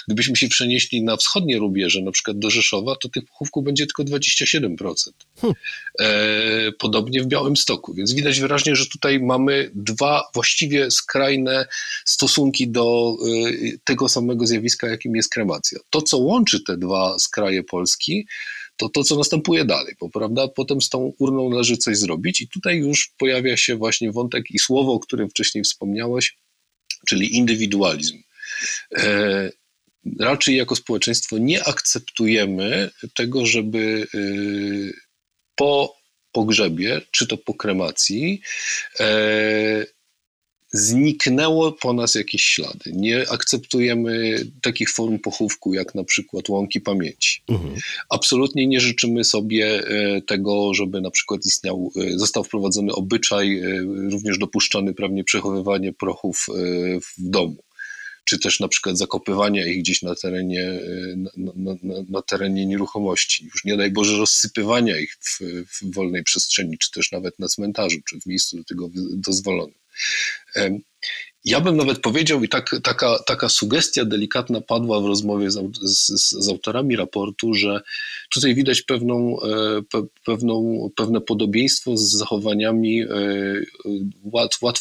Gdybyśmy 0.07 0.35
się 0.35 0.47
przenieśli 0.47 1.03
na 1.03 1.17
wschodnie 1.17 1.57
rubieże, 1.57 2.01
na 2.01 2.11
przykład 2.11 2.39
do 2.39 2.49
Rzeszowa, 2.49 2.95
to 2.95 3.09
tych 3.09 3.25
pochówków 3.25 3.63
będzie 3.63 3.85
tylko 3.85 4.03
27%. 4.03 4.95
Hmm. 5.41 5.55
E, 5.99 6.71
podobnie 6.71 7.21
w 7.21 7.27
Białymstoku, 7.27 7.93
więc 7.93 8.13
widać 8.13 8.39
wyraźnie, 8.39 8.75
że 8.75 8.85
tutaj 8.85 9.19
mamy 9.19 9.71
dwa 9.75 10.23
właściwie 10.33 10.91
skrajne 10.91 11.67
stosunki 12.05 12.67
do 12.67 13.17
e, 13.21 13.77
tego 13.83 14.09
samego 14.09 14.47
zjawiska, 14.47 14.87
jakim 14.87 15.15
jest 15.15 15.29
kremacja. 15.29 15.79
To, 15.89 16.01
co 16.01 16.17
łączy 16.17 16.63
te 16.63 16.77
dwa 16.77 17.19
skraje 17.19 17.63
Polski, 17.63 18.27
to 18.77 18.89
to, 18.89 19.03
co 19.03 19.15
następuje 19.15 19.65
dalej, 19.65 19.95
bo 19.99 20.09
prawda, 20.09 20.47
potem 20.47 20.81
z 20.81 20.89
tą 20.89 21.13
urną 21.19 21.49
należy 21.49 21.77
coś 21.77 21.97
zrobić 21.97 22.41
i 22.41 22.47
tutaj 22.47 22.77
już 22.77 23.11
pojawia 23.17 23.57
się 23.57 23.75
właśnie 23.75 24.11
wątek 24.11 24.51
i 24.51 24.59
słowo, 24.59 24.93
o 24.93 24.99
którym 24.99 25.29
wcześniej 25.29 25.63
wspomniałeś, 25.63 26.37
czyli 27.07 27.35
indywidualizm. 27.35 28.17
E, 28.95 29.51
raczej 30.19 30.55
jako 30.55 30.75
społeczeństwo 30.75 31.37
nie 31.37 31.63
akceptujemy 31.63 32.89
tego, 33.15 33.45
żeby 33.45 34.07
y, 34.15 34.93
po 35.55 35.97
pogrzebie, 36.31 37.01
czy 37.11 37.27
to 37.27 37.37
po 37.37 37.53
kremacji, 37.53 38.41
e, 38.99 39.85
zniknęło 40.71 41.71
po 41.71 41.93
nas 41.93 42.15
jakieś 42.15 42.41
ślady. 42.41 42.91
Nie 42.93 43.29
akceptujemy 43.29 44.45
takich 44.61 44.91
form 44.91 45.19
pochówku, 45.19 45.73
jak 45.73 45.95
na 45.95 46.03
przykład 46.03 46.49
łąki 46.49 46.81
pamięci. 46.81 47.41
Mhm. 47.49 47.75
Absolutnie 48.09 48.67
nie 48.67 48.79
życzymy 48.79 49.23
sobie 49.23 49.87
e, 49.87 50.21
tego, 50.21 50.73
żeby 50.73 51.01
na 51.01 51.11
przykład 51.11 51.45
istniał, 51.45 51.91
e, 51.95 52.17
został 52.17 52.43
wprowadzony 52.43 52.93
obyczaj, 52.93 53.61
również 54.11 54.37
dopuszczony 54.37 54.93
prawnie 54.93 55.23
przechowywanie 55.23 55.93
prochów 55.93 56.45
w 57.01 57.29
domu 57.29 57.66
czy 58.27 58.39
też 58.39 58.59
na 58.59 58.67
przykład 58.67 58.97
zakopywania 58.97 59.67
ich 59.67 59.79
gdzieś 59.79 60.01
na 60.01 60.15
terenie, 60.15 60.63
e, 60.63 61.15
na, 61.15 61.53
na, 61.55 61.75
na, 62.09 62.21
terenie 62.21 62.65
nieruchomości. 62.65 63.45
Już 63.45 63.65
nie 63.65 63.77
daj 63.77 63.91
Boże 63.91 64.17
rozsypywania 64.17 64.99
ich 64.99 65.17
w, 65.21 65.39
w, 65.67 65.93
wolnej 65.93 66.23
przestrzeni, 66.23 66.77
czy 66.77 66.91
też 66.91 67.11
nawet 67.11 67.39
na 67.39 67.47
cmentarzu, 67.47 67.97
czy 68.09 68.19
w 68.19 68.25
miejscu 68.25 68.57
do 68.57 68.63
tego 68.63 68.89
dozwolonym. 69.13 69.75
Ja 71.45 71.61
bym 71.61 71.77
nawet 71.77 71.99
powiedział, 71.99 72.43
i 72.43 72.49
tak, 72.49 72.75
taka, 72.83 73.19
taka 73.25 73.49
sugestia 73.49 74.05
delikatna 74.05 74.61
padła 74.61 75.01
w 75.01 75.05
rozmowie 75.05 75.51
z, 75.51 75.59
z, 75.81 76.07
z 76.45 76.49
autorami 76.49 76.95
raportu, 76.95 77.53
że 77.53 77.81
tutaj 78.33 78.55
widać 78.55 78.81
pewną, 78.81 79.41
e, 79.41 79.81
pe, 79.91 80.05
pewną, 80.25 80.89
pewne 80.95 81.21
podobieństwo 81.21 81.97
z 81.97 82.11
zachowaniami 82.11 83.01
e, 83.01 83.07
łatwo 84.23 84.73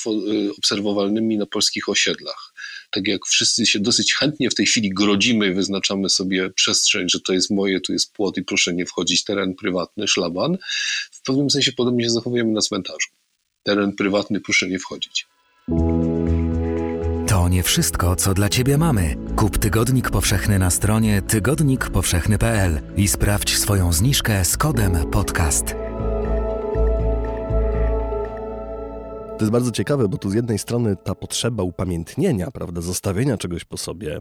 obserwowalnymi 0.58 1.38
na 1.38 1.46
polskich 1.46 1.88
osiedlach 1.88 2.52
tak 2.90 3.06
jak 3.06 3.26
wszyscy 3.26 3.66
się 3.66 3.80
dosyć 3.80 4.14
chętnie 4.14 4.50
w 4.50 4.54
tej 4.54 4.66
chwili 4.66 4.90
grodzimy, 4.90 5.54
wyznaczamy 5.54 6.10
sobie 6.10 6.50
przestrzeń, 6.50 7.08
że 7.08 7.20
to 7.20 7.32
jest 7.32 7.50
moje, 7.50 7.80
tu 7.80 7.92
jest 7.92 8.12
płot 8.12 8.36
i 8.36 8.42
proszę 8.42 8.74
nie 8.74 8.86
wchodzić, 8.86 9.24
teren 9.24 9.54
prywatny, 9.54 10.08
szlaban, 10.08 10.58
w 11.10 11.22
pewnym 11.22 11.50
sensie 11.50 11.72
podobnie 11.72 12.04
się 12.04 12.10
zachowujemy 12.10 12.52
na 12.52 12.60
cmentarzu. 12.60 13.08
Teren 13.62 13.92
prywatny, 13.92 14.40
proszę 14.40 14.68
nie 14.68 14.78
wchodzić. 14.78 15.26
To 17.28 17.48
nie 17.48 17.62
wszystko, 17.62 18.16
co 18.16 18.34
dla 18.34 18.48
Ciebie 18.48 18.78
mamy. 18.78 19.16
Kup 19.36 19.58
Tygodnik 19.58 20.10
Powszechny 20.10 20.58
na 20.58 20.70
stronie 20.70 21.22
tygodnikpowszechny.pl 21.22 22.80
i 22.96 23.08
sprawdź 23.08 23.58
swoją 23.58 23.92
zniżkę 23.92 24.44
z 24.44 24.56
kodem 24.56 25.10
podcast. 25.10 25.85
To 29.38 29.44
jest 29.44 29.52
bardzo 29.52 29.70
ciekawe, 29.70 30.08
bo 30.08 30.18
tu 30.18 30.30
z 30.30 30.34
jednej 30.34 30.58
strony 30.58 30.96
ta 31.04 31.14
potrzeba 31.14 31.62
upamiętnienia, 31.62 32.50
prawda, 32.50 32.80
zostawienia 32.80 33.36
czegoś 33.36 33.64
po 33.64 33.76
sobie, 33.76 34.18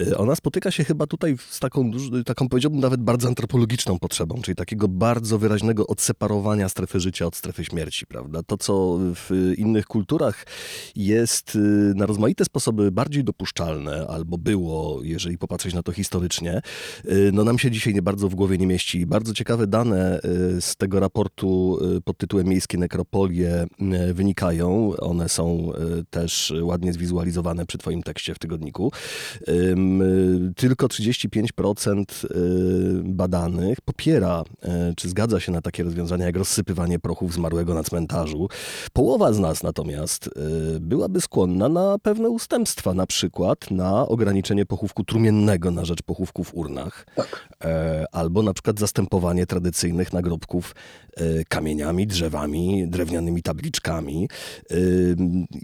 y, 0.00 0.16
ona 0.16 0.36
spotyka 0.36 0.70
się 0.70 0.84
chyba 0.84 1.06
tutaj 1.06 1.36
z 1.50 1.60
taką, 1.60 1.90
taką 2.26 2.48
powiedziałbym 2.48 2.80
nawet 2.80 3.00
bardzo 3.00 3.28
antropologiczną 3.28 3.98
potrzebą, 3.98 4.42
czyli 4.42 4.54
takiego 4.54 4.88
bardzo 4.88 5.38
wyraźnego 5.38 5.86
odseparowania 5.86 6.68
strefy 6.68 7.00
życia 7.00 7.26
od 7.26 7.36
strefy 7.36 7.64
śmierci, 7.64 8.06
prawda. 8.06 8.42
To, 8.42 8.56
co 8.56 8.98
w 9.00 9.52
innych 9.56 9.86
kulturach 9.86 10.46
jest 10.96 11.56
y, 11.56 11.58
na 11.96 12.06
rozmaite 12.06 12.44
sposoby 12.44 12.92
bardziej 12.92 13.24
dopuszczalne, 13.24 14.06
albo 14.06 14.38
było, 14.38 15.00
jeżeli 15.02 15.38
popatrzeć 15.38 15.74
na 15.74 15.82
to 15.82 15.92
historycznie, 15.92 16.60
y, 17.04 17.30
no 17.32 17.44
nam 17.44 17.58
się 17.58 17.70
dzisiaj 17.70 17.94
nie 17.94 18.02
bardzo 18.02 18.28
w 18.28 18.34
głowie 18.34 18.58
nie 18.58 18.66
mieści. 18.66 19.06
Bardzo 19.06 19.34
ciekawe 19.34 19.66
dane 19.66 20.20
z 20.60 20.76
tego 20.76 21.00
raportu 21.00 21.78
pod 22.04 22.18
tytułem 22.18 22.46
Miejskie 22.46 22.78
nekropolie 22.78 23.66
one 25.00 25.28
są 25.28 25.72
e, 25.72 25.78
też 26.10 26.52
ładnie 26.62 26.92
zwizualizowane 26.92 27.66
przy 27.66 27.78
Twoim 27.78 28.02
tekście 28.02 28.34
w 28.34 28.38
tygodniku. 28.38 28.92
Tylko 30.56 30.86
35% 30.86 32.04
e, 32.24 32.28
badanych 33.04 33.80
popiera, 33.80 34.44
e, 34.62 34.92
czy 34.96 35.08
zgadza 35.08 35.40
się 35.40 35.52
na 35.52 35.60
takie 35.62 35.82
rozwiązania 35.82 36.26
jak 36.26 36.36
rozsypywanie 36.36 36.98
prochów 36.98 37.34
zmarłego 37.34 37.74
na 37.74 37.82
cmentarzu. 37.82 38.48
Połowa 38.92 39.32
z 39.32 39.38
nas 39.38 39.62
natomiast 39.62 40.30
byłaby 40.80 41.20
skłonna 41.20 41.68
na 41.68 41.98
pewne 42.02 42.30
ustępstwa, 42.30 42.94
na 42.94 43.06
przykład 43.06 43.70
na 43.70 44.08
ograniczenie 44.08 44.66
pochówku 44.66 45.04
trumiennego 45.04 45.70
na 45.70 45.84
rzecz 45.84 46.02
pochówku 46.02 46.44
w 46.44 46.54
urnach, 46.54 47.06
tak. 47.16 47.48
albo 48.12 48.42
na 48.42 48.52
przykład 48.52 48.78
zastępowanie 48.78 49.46
tradycyjnych 49.46 50.12
nagrobków 50.12 50.74
kamieniami, 51.48 52.06
drzewami, 52.06 52.88
drewnianymi 52.88 53.42
tabliczkami. 53.42 54.28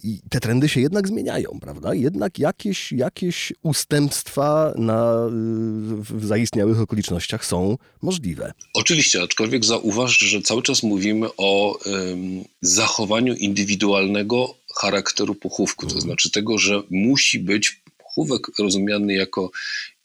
I 0.02 0.21
te 0.31 0.41
trendy 0.41 0.69
się 0.69 0.81
jednak 0.81 1.09
zmieniają, 1.09 1.59
prawda? 1.61 1.95
Jednak 1.95 2.38
jakieś, 2.38 2.93
jakieś 2.93 3.52
ustępstwa 3.62 4.75
na, 4.76 5.26
w 5.99 6.26
zaistniałych 6.26 6.81
okolicznościach 6.81 7.45
są 7.45 7.79
możliwe. 8.02 8.52
Oczywiście, 8.75 9.23
aczkolwiek 9.23 9.64
zauważ, 9.64 10.19
że 10.19 10.43
cały 10.43 10.62
czas 10.62 10.83
mówimy 10.83 11.29
o 11.37 11.79
zachowaniu 12.62 13.35
indywidualnego 13.35 14.55
charakteru 14.76 15.35
pochówku, 15.35 15.87
to 15.87 15.95
mhm. 15.95 16.02
znaczy 16.02 16.31
tego, 16.31 16.59
że 16.59 16.83
musi 16.91 17.38
być 17.38 17.83
pochówek 17.99 18.59
rozumiany 18.59 19.14
jako 19.14 19.50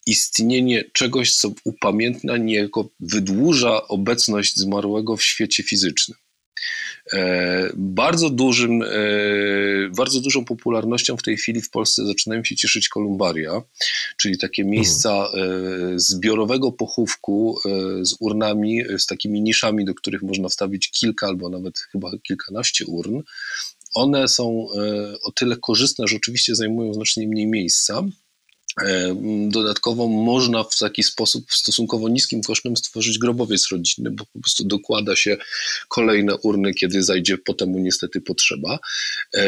istnienie 0.05 0.83
czegoś, 0.93 1.35
co 1.35 1.51
upamiętnia, 1.63 2.37
niejako 2.37 2.89
wydłuża 2.99 3.87
obecność 3.87 4.57
zmarłego 4.57 5.17
w 5.17 5.23
świecie 5.23 5.63
fizycznym. 5.63 6.17
E, 7.13 7.69
bardzo, 7.75 8.29
dużym, 8.29 8.83
e, 8.83 8.87
bardzo 9.97 10.21
dużą 10.21 10.45
popularnością 10.45 11.17
w 11.17 11.23
tej 11.23 11.37
chwili 11.37 11.61
w 11.61 11.69
Polsce 11.69 12.05
zaczynają 12.05 12.43
się 12.43 12.55
cieszyć 12.55 12.89
kolumbaria, 12.89 13.61
czyli 14.17 14.37
takie 14.37 14.61
mhm. 14.61 14.71
miejsca 14.71 15.29
hmm. 15.31 15.99
zbiorowego 15.99 16.71
pochówku 16.71 17.57
z 18.01 18.15
urnami, 18.19 18.81
z 18.97 19.05
takimi 19.05 19.41
niszami, 19.41 19.85
do 19.85 19.93
których 19.93 20.21
można 20.21 20.49
wstawić 20.49 20.91
kilka 20.91 21.27
albo 21.27 21.49
nawet 21.49 21.79
chyba 21.79 22.11
kilkanaście 22.23 22.85
urn. 22.85 23.21
One 23.95 24.27
są 24.27 24.67
o 25.23 25.31
tyle 25.31 25.57
korzystne, 25.57 26.07
że 26.07 26.15
oczywiście 26.15 26.55
zajmują 26.55 26.93
znacznie 26.93 27.27
mniej 27.27 27.47
miejsca 27.47 28.03
E, 28.03 28.26
dodatkowo 29.47 30.07
można 30.07 30.63
w 30.63 30.77
taki 30.77 31.03
sposób 31.03 31.45
w 31.49 31.55
stosunkowo 31.55 32.09
niskim 32.09 32.41
kosztem 32.41 32.77
stworzyć 32.77 33.17
grobowiec 33.17 33.67
rodzinny, 33.71 34.11
bo 34.11 34.25
po 34.33 34.39
prostu 34.39 34.63
dokłada 34.63 35.15
się 35.15 35.37
kolejne 35.87 36.35
urny, 36.35 36.73
kiedy 36.73 37.03
zajdzie 37.03 37.37
po 37.37 37.53
temu 37.53 37.79
niestety 37.79 38.21
potrzeba. 38.21 38.79
E, 39.33 39.45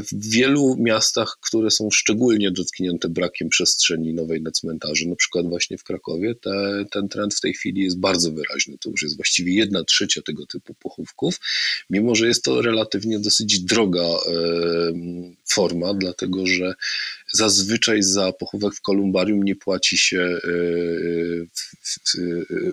w 0.00 0.30
wielu 0.30 0.76
miastach, 0.78 1.38
które 1.40 1.70
są 1.70 1.90
szczególnie 1.90 2.50
dotknięte 2.50 3.08
brakiem 3.08 3.48
przestrzeni 3.48 4.14
nowej 4.14 4.42
na 4.42 4.50
cmentarzu, 4.50 5.08
na 5.08 5.16
przykład 5.16 5.48
właśnie 5.48 5.78
w 5.78 5.84
Krakowie, 5.84 6.34
te, 6.34 6.84
ten 6.90 7.08
trend 7.08 7.34
w 7.34 7.40
tej 7.40 7.54
chwili 7.54 7.82
jest 7.82 8.00
bardzo 8.00 8.32
wyraźny. 8.32 8.78
To 8.78 8.90
już 8.90 9.02
jest 9.02 9.16
właściwie 9.16 9.54
jedna 9.54 9.84
trzecia 9.84 10.22
tego 10.22 10.46
typu 10.46 10.74
pochówków, 10.74 11.40
mimo 11.90 12.14
że 12.14 12.26
jest 12.26 12.44
to 12.44 12.62
relatywnie 12.62 13.18
dosyć 13.18 13.60
droga 13.60 14.02
e, 14.02 14.18
forma, 15.48 15.94
dlatego 15.94 16.46
że 16.46 16.74
zazwyczaj 17.32 18.02
za 18.02 18.32
pochówek 18.32 18.74
w 18.74 18.80
kolumbarium 18.80 19.42
nie 19.42 19.56
płaci 19.56 19.98
się, 19.98 20.20
e, 20.20 20.38
w, 21.82 21.98
w, 22.08 22.14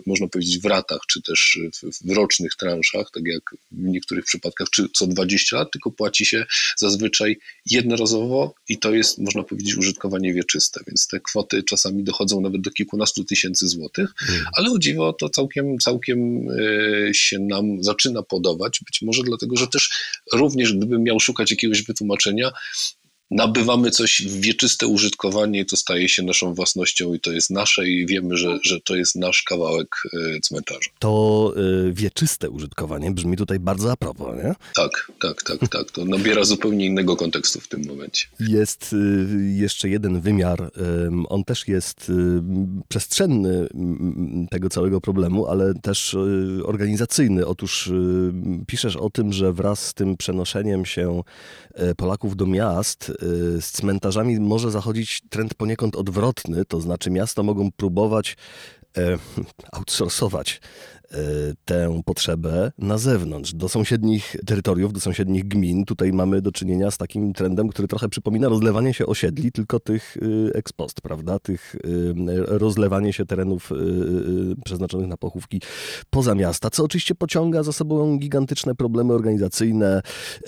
można 0.06 0.28
powiedzieć, 0.28 0.60
w 0.60 0.66
ratach, 0.66 1.00
czy 1.08 1.22
też 1.22 1.60
w, 2.04 2.12
rocznych 2.12 2.56
transzach, 2.56 3.08
tak 3.14 3.24
jak 3.26 3.56
w 3.72 3.84
niektórych 3.84 4.26
przypadkach, 4.26 4.68
czy 4.70 4.86
co 4.94 5.08
20 5.08 5.58
lat, 5.58 5.72
tylko 5.72 5.92
płaci 5.92 6.26
się 6.26 6.46
zazwyczaj 6.78 7.38
jednorazowo 7.66 8.54
i 8.70 8.78
to 8.78 8.94
jest, 8.94 9.18
można 9.18 9.44
powiedzieć, 9.44 9.78
użytkowanie 9.78 10.34
wieczyste, 10.34 10.82
więc 10.88 11.08
te 11.08 11.20
kwoty 11.20 11.64
czasami 11.64 12.04
dochodzą 12.04 12.42
nawet 12.42 12.62
do 12.62 12.72
kilkunastu 12.72 13.24
tysięcy 13.24 13.68
złotych, 13.68 14.10
ale 14.58 14.72
o 14.72 14.80
dziwo 14.80 15.14
to 15.14 15.30
całkiem, 15.30 15.78
całkiem 15.78 16.48
e, 16.50 17.14
się 17.14 17.40
nam 17.40 17.84
zaczyna 17.84 18.24
podobać, 18.24 18.80
być 18.86 19.02
może 19.02 19.24
dlatego, 19.24 19.56
że 19.56 19.68
też 19.68 19.90
również 20.34 20.74
gdybym 20.74 21.04
miał 21.04 21.20
szukać 21.20 21.52
jakiegoś 21.52 21.84
wytłumaczenia, 21.84 22.52
nabywamy 23.32 23.92
coś 23.92 24.22
w 24.28 24.42
wieczyste 24.42 24.88
użytkowanie 24.88 25.60
i 25.60 25.66
to 25.66 25.78
staje 25.78 26.10
się 26.10 26.24
naszą 26.24 26.54
własnością 26.54 27.14
i 27.14 27.20
to 27.20 27.32
jest 27.32 27.50
nasze 27.50 27.88
i 27.88 28.06
wiemy, 28.06 28.38
że, 28.38 28.60
że 28.64 28.82
to 28.82 28.96
jest 28.96 29.16
nasz 29.16 29.44
kawałek 29.44 29.96
e, 30.14 30.40
cmentarza. 30.40 30.90
To 31.00 31.54
y, 31.88 31.94
wieczyste 31.94 32.50
użytkowanie 32.50 33.12
brzmi 33.12 33.38
tutaj 33.38 33.60
bardzo 33.60 33.92
a 33.92 33.96
propos, 33.96 34.36
nie? 34.44 34.54
Tak, 34.76 35.12
tak, 35.22 35.44
tak, 35.44 35.70
tak. 35.70 35.92
To 35.92 36.06
nabiera 36.06 36.44
zupełnie 36.44 36.86
innego 36.86 37.16
kontekstu 37.16 37.60
w 37.60 37.68
tym 37.68 37.86
momencie. 37.88 38.28
Jest 38.40 38.94
y, 38.94 38.98
jeszcze 39.56 39.90
jeden 39.90 40.22
wymiar. 40.22 40.72
On 41.30 41.44
też 41.44 41.68
jest 41.68 42.12
przestrzenny 42.88 43.68
tego 44.52 44.70
całego 44.70 45.02
problemu, 45.02 45.48
ale 45.48 45.74
też 45.74 46.16
organizacyjny. 46.64 47.46
Otóż 47.46 47.92
piszesz 48.68 48.96
o 48.96 49.10
tym, 49.10 49.34
że 49.34 49.54
wraz 49.54 49.86
z 49.86 49.94
tym 49.94 50.18
przenoszeniem 50.18 50.86
się 50.86 51.22
e, 51.74 51.96
Polaków 51.96 52.36
do 52.36 52.46
miast, 52.46 53.12
z 53.62 53.72
cmentarzami 53.72 54.40
może 54.40 54.72
zachodzić 54.72 55.22
trend 55.30 55.54
poniekąd 55.54 55.96
odwrotny, 55.96 56.66
to 56.66 56.82
znaczy 56.82 57.12
miasta 57.12 57.44
mogą 57.44 57.72
próbować 57.72 58.38
e, 58.98 59.18
outsourcować 59.78 60.62
tę 61.66 62.02
potrzebę 62.06 62.72
na 62.78 62.98
zewnątrz, 62.98 63.54
do 63.54 63.70
sąsiednich 63.70 64.36
terytoriów, 64.46 64.94
do 64.94 65.00
sąsiednich 65.00 65.48
gmin. 65.48 65.86
Tutaj 65.86 66.14
mamy 66.14 66.42
do 66.42 66.52
czynienia 66.52 66.92
z 66.92 66.98
takim 66.98 67.34
trendem, 67.34 67.70
który 67.70 67.88
trochę 67.88 68.10
przypomina 68.10 68.50
rozlewanie 68.50 68.94
się 68.94 69.06
osiedli, 69.06 69.52
tylko 69.52 69.80
tych 69.80 70.18
y, 70.18 70.52
ex 70.54 70.74
post, 70.74 71.02
prawda? 71.02 71.40
Tych 71.40 71.76
y, 71.76 72.14
rozlewanie 72.46 73.14
się 73.14 73.26
terenów 73.26 73.72
y, 73.72 73.76
y, 73.76 74.56
przeznaczonych 74.66 75.08
na 75.08 75.18
pochówki 75.18 75.62
poza 76.10 76.36
miasta, 76.36 76.70
co 76.70 76.84
oczywiście 76.84 77.16
pociąga 77.16 77.64
za 77.64 77.72
sobą 77.72 78.18
gigantyczne 78.18 78.76
problemy 78.76 79.14
organizacyjne, 79.14 80.02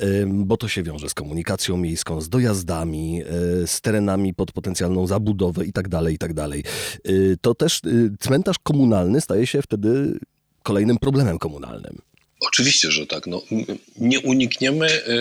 y, 0.03 0.27
bo 0.27 0.58
to 0.58 0.68
się 0.68 0.84
wiąże 0.84 1.10
z 1.10 1.13
komunikacją 1.13 1.77
miejską, 1.77 2.22
z 2.22 2.30
dojazdami, 2.30 3.24
y, 3.63 3.68
z 3.68 3.82
terenami 3.82 4.34
pod 4.34 4.51
potencjalną 4.51 5.08
zabudowę 5.08 5.65
tak 5.74 5.88
dalej, 5.88 6.18
tak. 6.18 6.32
Y, 7.10 7.38
To 7.41 7.56
też 7.56 7.82
y, 7.86 8.12
cmentarz 8.20 8.60
komunalny 8.60 9.22
staje 9.22 9.48
się 9.48 9.62
wtedy 9.62 10.20
kolejnym 10.63 10.98
problemem 10.98 11.39
komunalnym. 11.39 12.01
Oczywiście, 12.44 12.91
że 12.91 13.08
tak. 13.08 13.27
No, 13.27 13.41
nie 13.98 14.20
unikniemy 14.20 14.88
e, 14.88 15.20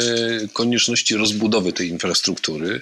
konieczności 0.53 1.17
rozbudowy 1.17 1.73
tej 1.73 1.89
infrastruktury 1.89 2.81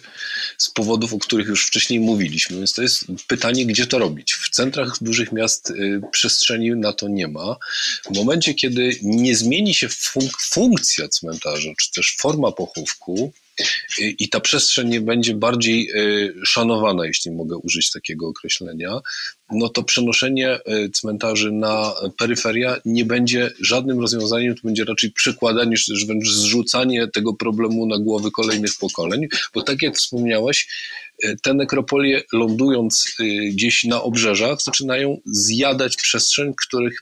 z 0.59 0.71
powodów, 0.71 1.15
o 1.15 1.19
których 1.19 1.49
już 1.49 1.67
wcześniej 1.67 2.01
mówiliśmy, 2.01 2.57
więc 2.57 2.73
to 2.73 2.83
jest 2.83 3.05
pytanie, 3.27 3.67
gdzie 3.67 3.87
to 3.87 3.99
robić. 3.99 4.35
W 4.35 4.51
centrach 4.51 4.97
dużych 5.01 5.33
miast 5.33 5.71
e, 5.71 5.75
przestrzeni 6.11 6.71
na 6.71 6.93
to 6.93 7.09
nie 7.09 7.29
ma. 7.29 7.57
W 8.05 8.17
momencie, 8.17 8.55
kiedy 8.55 8.99
nie 9.03 9.37
zmieni 9.37 9.75
się 9.75 9.89
funk- 9.89 10.43
funkcja 10.51 11.09
cmentarza, 11.09 11.71
czy 11.81 11.93
też 11.93 12.17
forma 12.21 12.53
pochówku, 12.53 13.33
i 13.99 14.29
ta 14.29 14.41
przestrzeń 14.41 14.89
nie 14.89 15.01
będzie 15.01 15.35
bardziej 15.35 15.91
e, 15.91 15.95
szanowana, 16.45 17.07
jeśli 17.07 17.31
mogę 17.31 17.57
użyć 17.57 17.91
takiego 17.91 18.29
określenia, 18.29 19.01
no 19.51 19.69
to 19.69 19.83
przenoszenie 19.83 20.51
e, 20.51 20.89
cmentarzy 20.89 21.53
na 21.53 21.95
peryferia 22.19 22.77
nie 22.85 23.05
będzie 23.05 23.51
żadnym 23.61 24.01
rozwiązaniem, 24.01 24.55
to 24.55 24.61
będzie 24.65 24.85
raczej 24.85 25.11
przykładanie, 25.11 25.77
czy 25.77 25.93
wręcz 26.07 26.29
zrzucanie 26.29 27.09
tego 27.09 27.35
problemu 27.35 27.87
na 27.87 27.99
głowy 27.99 28.31
kolejnych 28.31 28.73
pokoleń, 28.81 29.27
bo 29.55 29.63
tak 29.63 29.83
jak 29.83 29.97
wspomniałeś, 29.97 30.69
e, 31.23 31.37
te 31.37 31.55
nekropolie 31.55 32.23
lądując 32.33 33.17
gdzieś 33.53 33.85
na 33.85 34.03
obrzeżach 34.03 34.63
zaczynają 34.63 35.21
zjadać 35.27 35.97
przestrzeń, 35.97 36.53
których, 36.67 36.99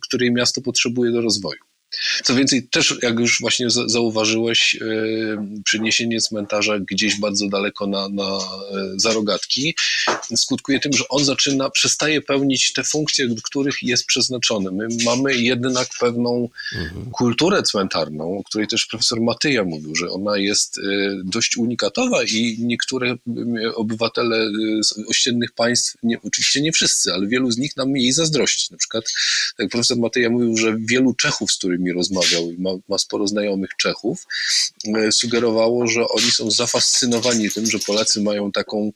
której 0.00 0.32
miasto 0.32 0.60
potrzebuje 0.60 1.12
do 1.12 1.20
rozwoju. 1.20 1.73
Co 2.24 2.34
więcej, 2.34 2.62
też 2.68 2.94
jak 3.02 3.18
już 3.18 3.40
właśnie 3.40 3.70
za- 3.70 3.88
zauważyłeś, 3.88 4.74
e, 4.74 5.60
przeniesienie 5.64 6.20
cmentarza 6.20 6.78
gdzieś 6.78 7.20
bardzo 7.20 7.48
daleko 7.48 7.86
na, 7.86 8.08
na 8.08 8.24
e, 8.24 8.38
zarogatki 8.96 9.74
skutkuje 10.36 10.80
tym, 10.80 10.92
że 10.92 11.08
on 11.08 11.24
zaczyna, 11.24 11.70
przestaje 11.70 12.20
pełnić 12.20 12.72
te 12.72 12.84
funkcje, 12.84 13.28
do 13.28 13.42
których 13.42 13.82
jest 13.82 14.06
przeznaczony. 14.06 14.70
My 14.72 14.88
mamy 15.04 15.34
jednak 15.36 15.88
pewną 16.00 16.48
kulturę 17.12 17.62
cmentarną, 17.62 18.38
o 18.38 18.44
której 18.44 18.68
też 18.68 18.86
profesor 18.86 19.20
Matyja 19.20 19.64
mówił, 19.64 19.94
że 19.96 20.10
ona 20.10 20.38
jest 20.38 20.78
e, 20.78 20.82
dość 21.24 21.56
unikatowa 21.56 22.22
i 22.22 22.56
niektóre 22.60 23.16
obywatele 23.74 24.50
z 24.82 25.08
ościennych 25.08 25.52
państw, 25.52 25.96
nie, 26.02 26.18
oczywiście 26.22 26.60
nie 26.62 26.72
wszyscy, 26.72 27.12
ale 27.14 27.26
wielu 27.26 27.50
z 27.50 27.58
nich 27.58 27.76
nam 27.76 27.96
jej 27.96 28.12
zazdrości. 28.12 28.68
Na 28.70 28.78
przykład 28.78 29.04
tak 29.56 29.68
profesor 29.68 29.98
Matyja 29.98 30.30
mówił, 30.30 30.56
że 30.56 30.76
wielu 30.78 31.14
Czechów, 31.14 31.52
z 31.52 31.58
którymi 31.58 31.83
rozmawiał, 31.92 32.50
i 32.50 32.58
ma, 32.58 32.70
ma 32.88 32.98
sporo 32.98 33.28
znajomych 33.28 33.70
Czechów, 33.76 34.26
e, 34.96 35.12
sugerowało, 35.12 35.86
że 35.86 36.08
oni 36.08 36.30
są 36.30 36.50
zafascynowani 36.50 37.50
tym, 37.50 37.66
że 37.66 37.78
Polacy 37.78 38.20
mają 38.20 38.52
taką 38.52 38.92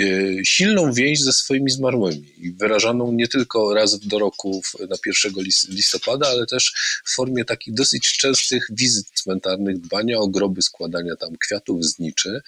e, 0.00 0.44
silną 0.44 0.92
więź 0.92 1.20
ze 1.20 1.32
swoimi 1.32 1.70
zmarłymi 1.70 2.34
wyrażaną 2.58 3.12
nie 3.12 3.28
tylko 3.28 3.74
raz 3.74 3.98
do 3.98 4.18
roku 4.18 4.62
na 4.90 4.96
1 5.06 5.32
lis- 5.32 5.68
listopada, 5.68 6.28
ale 6.28 6.46
też 6.46 6.72
w 7.04 7.14
formie 7.14 7.44
takich 7.44 7.74
dosyć 7.74 8.16
częstych 8.16 8.66
wizyt 8.70 9.06
cmentarnych, 9.14 9.80
dbania 9.80 10.18
o 10.18 10.28
groby, 10.28 10.62
składania 10.62 11.16
tam 11.16 11.36
kwiatów, 11.36 11.84
zniczy. 11.84 12.42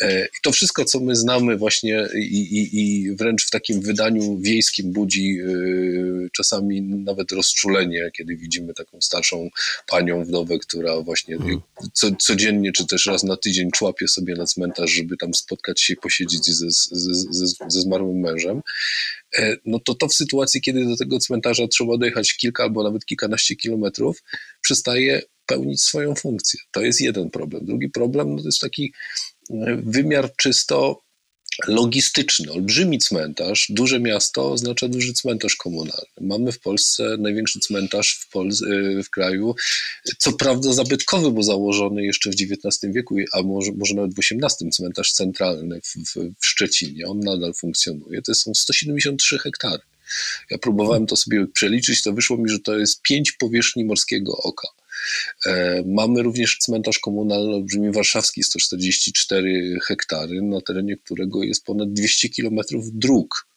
E, 0.00 0.24
I 0.24 0.40
to 0.42 0.52
wszystko, 0.52 0.84
co 0.84 1.00
my 1.00 1.16
znamy 1.16 1.56
właśnie 1.56 2.08
i, 2.14 2.36
i, 2.36 2.80
i 2.80 3.16
wręcz 3.16 3.46
w 3.46 3.50
takim 3.50 3.80
wydaniu 3.80 4.38
wiejskim 4.38 4.92
budzi 4.92 5.38
e, 5.40 6.28
czasami 6.32 6.82
nawet 6.82 7.32
rozczulenie, 7.32 8.10
kiedy 8.16 8.36
widzimy 8.36 8.74
taką 8.74 9.00
starszą 9.00 9.48
panią 9.86 10.24
wdowę, 10.24 10.58
która 10.58 11.00
właśnie 11.00 11.36
co, 11.92 12.16
codziennie 12.16 12.72
czy 12.72 12.86
też 12.86 13.06
raz 13.06 13.22
na 13.22 13.36
tydzień 13.36 13.70
człapie 13.70 14.08
sobie 14.08 14.34
na 14.34 14.46
cmentarz, 14.46 14.90
żeby 14.90 15.16
tam 15.16 15.34
spotkać 15.34 15.80
się 15.80 15.94
i 15.94 15.96
posiedzieć 15.96 16.44
ze, 16.44 16.70
ze, 16.70 17.14
ze, 17.14 17.46
ze 17.68 17.80
zmarłym 17.80 18.20
mężem. 18.20 18.60
E, 19.38 19.56
No 19.64 19.78
to 19.78 19.94
to 19.94 20.08
w 20.08 20.14
sytuacji, 20.14 20.60
kiedy 20.60 20.84
do 20.84 20.96
tego 20.96 21.18
cmentarza 21.18 21.68
trzeba 21.68 21.96
dojechać 21.96 22.34
kilka 22.34 22.62
albo 22.62 22.82
nawet 22.82 23.04
kilkanaście 23.04 23.56
kilometrów, 23.56 24.22
przestaje 24.60 25.22
pełnić 25.46 25.82
swoją 25.82 26.14
funkcję. 26.14 26.60
To 26.70 26.80
jest 26.80 27.00
jeden 27.00 27.30
problem. 27.30 27.66
Drugi 27.66 27.88
problem 27.88 28.36
no 28.36 28.42
to 28.42 28.48
jest 28.48 28.60
taki 28.60 28.92
wymiar 29.82 30.36
czysto 30.36 31.02
logistyczny. 31.68 32.52
Olbrzymi 32.52 32.98
cmentarz, 32.98 33.66
duże 33.70 34.00
miasto 34.00 34.52
oznacza 34.52 34.88
duży 34.88 35.12
cmentarz 35.12 35.56
komunalny. 35.56 36.06
Mamy 36.20 36.52
w 36.52 36.60
Polsce 36.60 37.16
największy 37.18 37.60
cmentarz 37.60 38.14
w, 38.14 38.34
Pols- 38.34 38.98
e, 38.98 39.02
w 39.02 39.10
kraju, 39.10 39.54
co 40.18 40.32
prawda 40.32 40.72
zabytkowy, 40.72 41.30
bo 41.30 41.42
założony 41.42 42.04
jeszcze 42.04 42.30
w 42.30 42.34
XIX 42.34 42.92
wieku, 42.94 43.16
a 43.32 43.42
może, 43.42 43.72
może 43.72 43.94
nawet 43.94 44.14
w 44.14 44.18
XVIII 44.18 44.70
cmentarz 44.70 45.12
centralny 45.12 45.80
w, 45.80 45.94
w, 45.96 46.14
w 46.40 46.46
Szczecinie. 46.46 47.06
On 47.06 47.20
nadal 47.20 47.54
funkcjonuje. 47.54 48.22
To 48.22 48.34
są 48.34 48.54
173 48.54 49.38
hektary. 49.38 49.82
Ja 50.50 50.58
próbowałem 50.58 51.06
to 51.06 51.16
sobie 51.16 51.46
przeliczyć, 51.46 52.02
to 52.02 52.12
wyszło 52.12 52.36
mi, 52.36 52.48
że 52.48 52.60
to 52.60 52.78
jest 52.78 53.02
pięć 53.02 53.32
powierzchni 53.32 53.84
morskiego 53.84 54.36
oka. 54.36 54.68
E, 55.46 55.82
Mamy 55.86 56.22
również 56.22 56.58
cmentarz 56.58 56.98
komunalny 56.98 57.54
olbrzymi 57.54 57.92
warszawski, 57.92 58.42
144 58.42 59.78
hektary, 59.86 60.42
na 60.42 60.60
terenie 60.60 60.96
którego 60.96 61.42
jest 61.42 61.64
ponad 61.64 61.92
200 61.92 62.28
kilometrów 62.28 62.84
dróg 62.92 63.51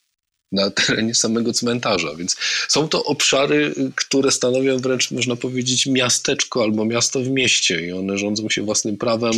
na 0.52 0.70
terenie 0.70 1.14
samego 1.14 1.52
cmentarza, 1.52 2.14
więc 2.14 2.36
są 2.68 2.88
to 2.88 3.04
obszary, 3.04 3.74
które 3.94 4.30
stanowią 4.30 4.78
wręcz, 4.78 5.10
można 5.10 5.36
powiedzieć, 5.36 5.86
miasteczko 5.86 6.62
albo 6.62 6.84
miasto 6.84 7.20
w 7.20 7.28
mieście 7.28 7.86
i 7.86 7.92
one 7.92 8.18
rządzą 8.18 8.48
się 8.48 8.62
własnym 8.62 8.96
prawem, 8.96 9.32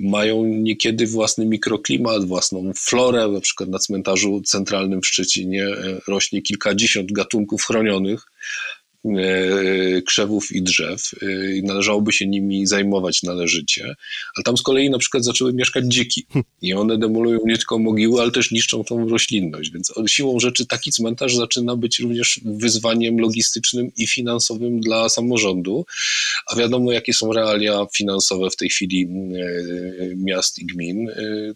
mają 0.00 0.44
niekiedy 0.44 1.06
własny 1.06 1.46
mikroklimat, 1.46 2.24
własną 2.24 2.72
florę, 2.76 3.28
na 3.28 3.40
przykład 3.40 3.68
na 3.68 3.78
cmentarzu 3.78 4.42
centralnym 4.46 5.00
w 5.00 5.06
Szczecinie 5.06 5.64
e, 5.64 6.00
rośnie 6.08 6.42
kilkadziesiąt 6.42 7.12
gatunków 7.12 7.64
chronionych, 7.64 8.26
krzewów 10.06 10.52
i 10.52 10.62
drzew 10.62 11.10
e, 11.22 11.56
i 11.56 11.62
należałoby 11.62 12.12
się 12.12 12.26
nimi 12.26 12.66
zajmować 12.66 13.22
należycie, 13.22 13.94
a 14.38 14.42
tam 14.42 14.56
z 14.56 14.62
kolei 14.62 14.90
na 14.90 14.98
przykład 14.98 15.24
zaczęły 15.24 15.52
mieszkać 15.52 15.84
dziki 15.86 16.26
i 16.62 16.74
one 16.74 16.98
demolują 16.98 17.40
nie 17.44 17.56
tylko 17.56 17.78
mogiły, 17.78 18.22
ale 18.22 18.30
też 18.30 18.50
niszczą 18.50 18.84
tą 18.84 19.08
roślinność, 19.08 19.70
więc 19.70 19.92
siłą 20.06 20.40
rzeczy 20.40 20.66
taki 20.66 20.92
cmentarz 20.92 21.36
zaczyna 21.36 21.76
być 21.76 21.98
również 21.98 22.40
wyzwaniem 22.44 23.18
logistycznym 23.18 23.90
i 23.96 24.06
finansowym 24.06 24.80
dla 24.80 25.08
samorządu, 25.08 25.86
a 26.46 26.56
wiadomo 26.56 26.92
jakie 26.92 27.12
są 27.12 27.32
realia 27.32 27.86
finansowe 27.96 28.50
w 28.50 28.56
tej 28.56 28.68
chwili 28.68 29.02
e, 29.02 30.16
miast 30.16 30.58
i 30.58 30.66
gmin, 30.66 31.10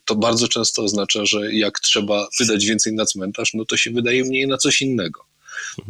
to 0.05 0.17
bardzo 0.17 0.49
często 0.49 0.83
oznacza, 0.83 1.27
że 1.27 1.55
jak 1.55 1.81
trzeba 1.81 2.29
wydać 2.41 2.67
więcej 2.67 2.93
na 2.93 3.07
cmentarz, 3.07 3.55
no 3.55 3.65
to 3.65 3.77
się 3.77 3.91
wydaje 3.91 4.25
mniej 4.25 4.47
na 4.47 4.57
coś 4.57 4.83
innego. 4.83 5.38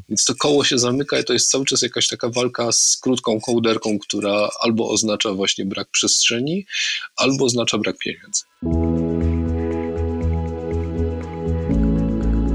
Więc 0.09 0.25
to 0.25 0.35
koło 0.35 0.65
się 0.65 0.79
zamyka 0.79 1.19
i 1.19 1.25
to 1.25 1.33
jest 1.33 1.51
cały 1.51 1.65
czas 1.65 1.83
jakaś 1.83 2.09
taka 2.09 2.29
walka 2.29 2.73
z 2.73 2.99
krótką 3.03 3.41
kołderką, 3.41 3.99
która 3.99 4.51
albo 4.61 4.91
oznacza 4.91 5.33
właśnie 5.33 5.65
brak 5.65 5.89
przestrzeni, 5.91 6.67
albo 7.17 7.45
oznacza 7.45 7.79
brak 7.79 7.99
pieniędzy. 7.99 8.43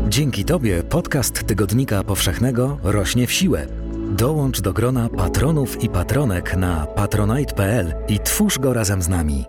Dzięki 0.09 0.45
Tobie 0.45 0.83
podcast 0.83 1.47
Tygodnika 1.47 2.03
Powszechnego 2.03 2.79
rośnie 2.83 3.27
w 3.27 3.31
siłę. 3.31 3.67
Dołącz 4.11 4.61
do 4.61 4.73
grona 4.73 5.09
patronów 5.09 5.83
i 5.83 5.89
patronek 5.89 6.55
na 6.55 6.85
patronite.pl 6.85 7.93
i 8.07 8.19
twórz 8.19 8.59
go 8.59 8.73
razem 8.73 9.01
z 9.01 9.07
nami. 9.07 9.45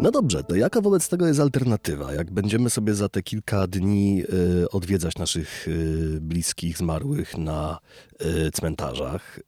No 0.00 0.10
dobrze, 0.10 0.44
to 0.44 0.54
jaka 0.54 0.80
wobec 0.80 1.08
tego 1.08 1.26
jest 1.26 1.40
alternatywa? 1.40 2.14
Jak 2.14 2.30
będziemy 2.30 2.70
sobie 2.70 2.94
za 2.94 3.08
te 3.08 3.22
kilka 3.22 3.66
dni 3.66 4.22
y, 4.62 4.70
odwiedzać 4.70 5.18
naszych 5.18 5.68
y, 5.68 6.18
bliskich, 6.20 6.78
zmarłych 6.78 7.38
na 7.38 7.78
y, 8.46 8.50
cmentarzach, 8.50 9.40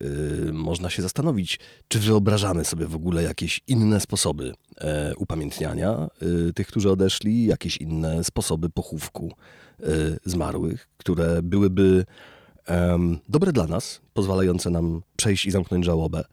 y, 0.49 0.53
można 0.53 0.91
się 0.91 1.03
zastanowić, 1.03 1.61
czy 1.89 1.99
wyobrażamy 1.99 2.65
sobie 2.65 2.87
w 2.87 2.95
ogóle 2.95 3.23
jakieś 3.23 3.61
inne 3.67 4.01
sposoby 4.01 4.55
e, 4.81 5.15
upamiętniania 5.17 6.09
y, 6.49 6.53
tych, 6.53 6.67
którzy 6.67 6.91
odeszli, 6.91 7.47
jakieś 7.47 7.77
inne 7.77 8.25
sposoby 8.25 8.71
pochówku 8.71 9.33
y, 9.81 9.85
zmarłych, 10.25 10.89
które 10.97 11.43
byłyby 11.43 12.05
dobre 13.29 13.52
dla 13.52 13.66
nas, 13.66 14.00
pozwalające 14.14 14.70
nam 14.70 15.02
przejść 15.16 15.46
i 15.46 15.50
zamknąć 15.50 15.85
żałobę, 15.85 16.24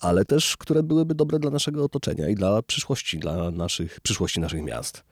ale 0.00 0.24
też 0.24 0.56
które 0.56 0.82
byłyby 0.82 1.14
dobre 1.14 1.38
dla 1.38 1.50
naszego 1.50 1.84
otoczenia 1.84 2.28
i 2.28 2.34
dla 2.34 2.62
przyszłości, 2.62 3.18
dla 3.18 3.50
naszych, 3.50 4.00
przyszłości 4.00 4.40
naszych 4.40 4.62
miast, 4.62 5.02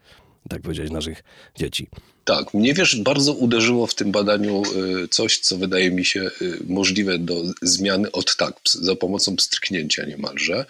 tak 0.49 0.63
powiedzieć, 0.63 0.91
naszych 0.91 1.25
dzieci. 1.57 1.89
Tak, 2.25 2.55
mnie 2.55 2.75
wiesz, 2.75 2.97
bardzo 2.97 3.33
uderzyło 3.33 3.87
w 3.87 3.95
tym 3.95 4.13
badaniu 4.13 4.63
y, 5.05 5.09
coś, 5.09 5.39
co 5.39 5.57
wydaje 5.57 5.91
mi 5.91 6.05
się 6.05 6.31
y, 6.43 6.59
możliwe 6.69 7.19
do 7.19 7.43
zmiany 7.63 8.13
od 8.13 8.37
tak, 8.37 8.61
za 8.65 8.97
pomocą 8.97 9.37
pstryknięcia 9.37 10.05
niemalże. 10.05 10.65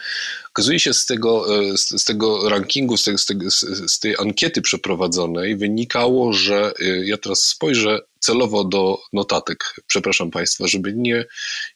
Okazuje 0.51 0.81
się 0.81 0.95
z 0.95 1.07
tego, 1.07 1.61
y, 1.73 1.79
z, 1.79 2.05
tego 2.05 2.49
rankingu, 2.49 2.97
z, 2.97 3.05
tego, 3.05 3.51
z 3.87 3.99
tej 3.99 4.15
ankiety 4.19 4.63
przeprowadzonej 4.63 5.57
wynikało, 5.57 6.33
że 6.33 6.73
ja 7.05 7.17
teraz 7.17 7.43
spojrzę 7.43 8.01
celowo 8.23 8.65
do 8.65 8.99
notatek, 9.13 9.75
przepraszam 9.87 10.31
Państwa, 10.31 10.67
żeby 10.67 10.93
nie, 10.97 11.25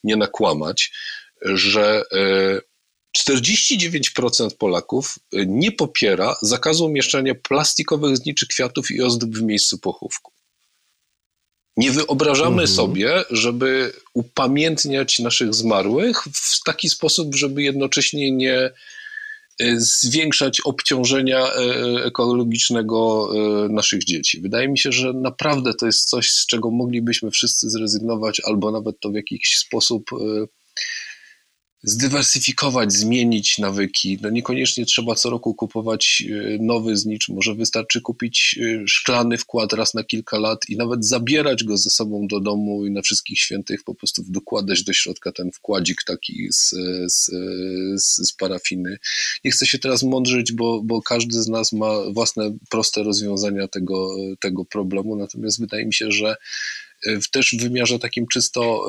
nie 0.04 0.16
nakłamać, 0.16 0.92
że 1.42 2.02
49% 3.18 4.56
Polaków 4.58 5.18
nie 5.32 5.72
popiera 5.72 6.36
zakazu 6.42 6.84
umieszczania 6.84 7.34
plastikowych 7.34 8.16
zniczy 8.16 8.46
kwiatów 8.46 8.90
i 8.90 9.02
ozdób 9.02 9.38
w 9.38 9.42
miejscu 9.42 9.78
pochówku. 9.78 10.32
Nie 11.76 11.90
wyobrażamy 11.90 12.62
mhm. 12.62 12.68
sobie, 12.68 13.24
żeby 13.30 13.92
upamiętniać 14.14 15.18
naszych 15.18 15.54
zmarłych 15.54 16.22
w 16.34 16.62
taki 16.64 16.88
sposób, 16.88 17.34
żeby 17.34 17.62
jednocześnie 17.62 18.32
nie 18.32 18.70
zwiększać 19.76 20.60
obciążenia 20.64 21.46
ekologicznego 22.04 23.28
naszych 23.70 24.04
dzieci. 24.04 24.40
Wydaje 24.40 24.68
mi 24.68 24.78
się, 24.78 24.92
że 24.92 25.12
naprawdę 25.12 25.74
to 25.74 25.86
jest 25.86 26.08
coś, 26.08 26.30
z 26.30 26.46
czego 26.46 26.70
moglibyśmy 26.70 27.30
wszyscy 27.30 27.70
zrezygnować, 27.70 28.40
albo 28.44 28.72
nawet 28.72 29.00
to 29.00 29.10
w 29.10 29.14
jakiś 29.14 29.58
sposób 29.58 30.10
zdywersyfikować, 31.86 32.92
zmienić 32.92 33.58
nawyki. 33.58 34.18
No 34.22 34.30
niekoniecznie 34.30 34.86
trzeba 34.86 35.14
co 35.14 35.30
roku 35.30 35.54
kupować 35.54 36.24
e, 36.30 36.58
nowy 36.60 36.96
znicz, 36.96 37.28
może 37.28 37.54
wystarczy 37.54 38.00
kupić 38.00 38.58
e, 38.60 38.88
szklany 38.88 39.38
wkład 39.38 39.72
raz 39.72 39.94
na 39.94 40.04
kilka 40.04 40.38
lat 40.38 40.68
i 40.68 40.76
nawet 40.76 41.06
zabierać 41.06 41.64
go 41.64 41.76
ze 41.76 41.90
sobą 41.90 42.26
do 42.26 42.40
domu 42.40 42.86
i 42.86 42.90
na 42.90 43.02
wszystkich 43.02 43.38
świętych 43.38 43.84
po 43.84 43.94
prostu 43.94 44.22
dokładać 44.28 44.84
do 44.84 44.92
środka 44.92 45.32
ten 45.32 45.52
wkładzik 45.52 46.02
taki 46.06 46.48
z, 46.52 46.74
z, 47.06 47.30
z, 48.02 48.28
z 48.28 48.32
parafiny. 48.32 48.98
Nie 49.44 49.50
chcę 49.50 49.66
się 49.66 49.78
teraz 49.78 50.02
mądrzyć, 50.02 50.52
bo, 50.52 50.82
bo 50.82 51.02
każdy 51.02 51.42
z 51.42 51.48
nas 51.48 51.72
ma 51.72 52.10
własne 52.12 52.56
proste 52.70 53.02
rozwiązania 53.02 53.68
tego, 53.68 54.16
tego 54.40 54.64
problemu, 54.64 55.16
natomiast 55.16 55.60
wydaje 55.60 55.86
mi 55.86 55.94
się, 55.94 56.12
że 56.12 56.36
też 57.32 57.54
w 57.58 57.62
wymiarze 57.62 57.98
takim 57.98 58.26
czysto 58.26 58.86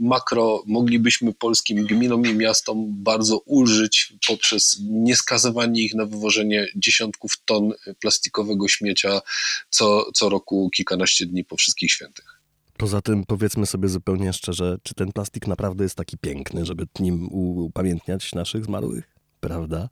makro 0.00 0.62
moglibyśmy 0.66 1.34
polskim 1.34 1.86
gminom 1.86 2.26
i 2.26 2.34
miastom 2.34 3.02
bardzo 3.02 3.38
ulżyć 3.38 4.12
poprzez 4.28 4.80
nieskazywanie 4.90 5.82
ich 5.82 5.94
na 5.94 6.06
wywożenie 6.06 6.66
dziesiątków 6.76 7.32
ton 7.44 7.72
plastikowego 8.00 8.68
śmiecia 8.68 9.20
co, 9.70 10.12
co 10.14 10.28
roku 10.28 10.70
kilkanaście 10.70 11.26
dni 11.26 11.44
po 11.44 11.56
wszystkich 11.56 11.92
świętych. 11.92 12.40
Poza 12.76 13.00
tym 13.00 13.24
powiedzmy 13.26 13.66
sobie 13.66 13.88
zupełnie 13.88 14.32
szczerze, 14.32 14.78
czy 14.82 14.94
ten 14.94 15.12
plastik 15.12 15.46
naprawdę 15.46 15.84
jest 15.84 15.96
taki 15.96 16.18
piękny, 16.18 16.66
żeby 16.66 16.86
nim 17.00 17.28
upamiętniać 17.32 18.32
naszych 18.32 18.64
zmarłych? 18.64 19.13
Prawda? 19.48 19.88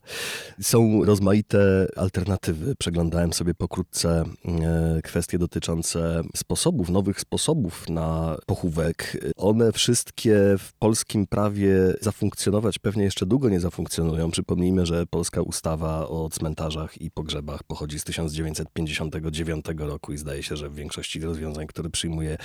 Są 0.61 1.03
rozmaite 1.03 1.87
alternatywy. 1.95 2.75
Przeglądałem 2.75 3.33
sobie 3.33 3.53
pokrótce 3.53 4.23
e, 4.45 5.01
kwestie 5.03 5.37
dotyczące 5.37 6.21
sposobów, 6.35 6.89
nowych 6.89 7.19
sposobów 7.19 7.89
na 7.89 8.37
pochówek. 8.45 9.17
One 9.37 9.71
wszystkie 9.71 10.35
w 10.59 10.73
polskim 10.79 11.27
prawie 11.27 11.75
zafunkcjonować 12.01 12.79
pewnie 12.79 13.03
jeszcze 13.03 13.25
długo 13.25 13.49
nie 13.49 13.59
zafunkcjonują. 13.59 14.31
Przypomnijmy, 14.31 14.85
że 14.85 15.05
polska 15.05 15.41
ustawa 15.41 16.07
o 16.07 16.29
cmentarzach 16.29 17.01
i 17.01 17.11
pogrzebach 17.11 17.63
pochodzi 17.63 17.99
z 17.99 18.03
1959 18.03 19.65
roku 19.77 20.13
i 20.13 20.17
zdaje 20.17 20.43
się, 20.43 20.57
że 20.57 20.69
w 20.69 20.75
większości 20.75 21.19
rozwiązań, 21.19 21.67
które 21.67 21.89
przyjmuje, 21.89 22.37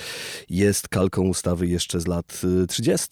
jest 0.49 0.87
kalką 0.87 1.27
ustawy 1.27 1.67
jeszcze 1.67 2.01
z 2.01 2.07
lat 2.07 2.41
30. 2.67 3.07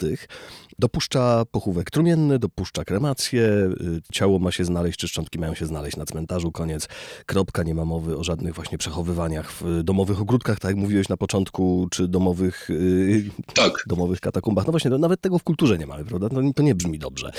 Dopuszcza 0.80 1.46
pochówek 1.52 1.92
trumienny, 1.92 2.40
dopuszcza 2.40 2.86
kremację, 2.86 3.42
y, 3.42 4.02
ciało 4.12 4.40
ma 4.40 4.52
się 4.52 4.66
znaleźć, 4.66 5.00
czy 5.00 5.08
szczątki 5.08 5.40
mają 5.40 5.54
się 5.54 5.66
znaleźć 5.66 5.98
na 5.98 6.06
cmentarzu, 6.06 6.52
koniec, 6.52 6.88
kropka, 7.26 7.64
nie 7.64 7.76
ma 7.76 7.86
mowy 7.86 8.18
o 8.18 8.24
żadnych 8.24 8.56
właśnie 8.56 8.78
przechowywaniach 8.78 9.52
w 9.52 9.84
domowych 9.84 10.22
ogródkach, 10.22 10.60
tak 10.60 10.70
jak 10.70 10.78
mówiłeś 10.78 11.10
na 11.10 11.18
początku, 11.18 11.88
czy 11.92 12.08
domowych, 12.08 12.70
y, 12.70 13.30
tak. 13.56 13.84
domowych 13.88 14.20
katakumbach. 14.20 14.66
No 14.66 14.72
właśnie, 14.72 14.92
nawet 14.92 15.22
tego 15.22 15.40
w 15.40 15.44
kulturze 15.44 15.78
nie 15.78 15.88
mamy, 15.88 16.06
prawda? 16.06 16.28
No, 16.32 16.54
to 16.54 16.64
nie 16.64 16.76
brzmi 16.76 17.00
dobrze. 17.00 17.32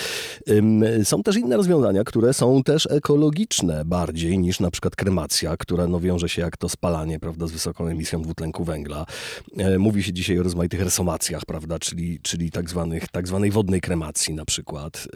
Są 1.04 1.22
też 1.22 1.36
inne 1.36 1.56
rozwiązania, 1.56 2.04
które 2.04 2.34
są 2.34 2.62
też 2.62 2.88
ekologiczne 2.90 3.84
bardziej 3.84 4.38
niż 4.38 4.60
na 4.60 4.70
przykład 4.70 4.96
kremacja, 4.96 5.56
która 5.56 5.86
no 5.86 6.00
wiąże 6.00 6.28
się 6.28 6.42
jak 6.42 6.56
to 6.56 6.68
spalanie, 6.68 7.20
prawda, 7.20 7.46
z 7.46 7.52
wysoką 7.52 7.86
emisją 7.86 8.22
dwutlenku 8.22 8.64
węgla. 8.64 9.06
E, 9.56 9.78
mówi 9.78 10.02
się 10.02 10.12
dzisiaj 10.12 10.38
o 10.38 10.42
rozmaitych 10.42 10.80
resomacjach, 10.80 11.42
prawda, 11.46 11.78
czyli, 11.78 12.20
czyli 12.22 12.50
tak 12.50 12.70
zwanych 12.70 13.08
tak 13.08 13.27
zwanej 13.28 13.50
wodnej 13.50 13.80
kremacji 13.80 14.34
na 14.34 14.44
przykład. 14.44 15.08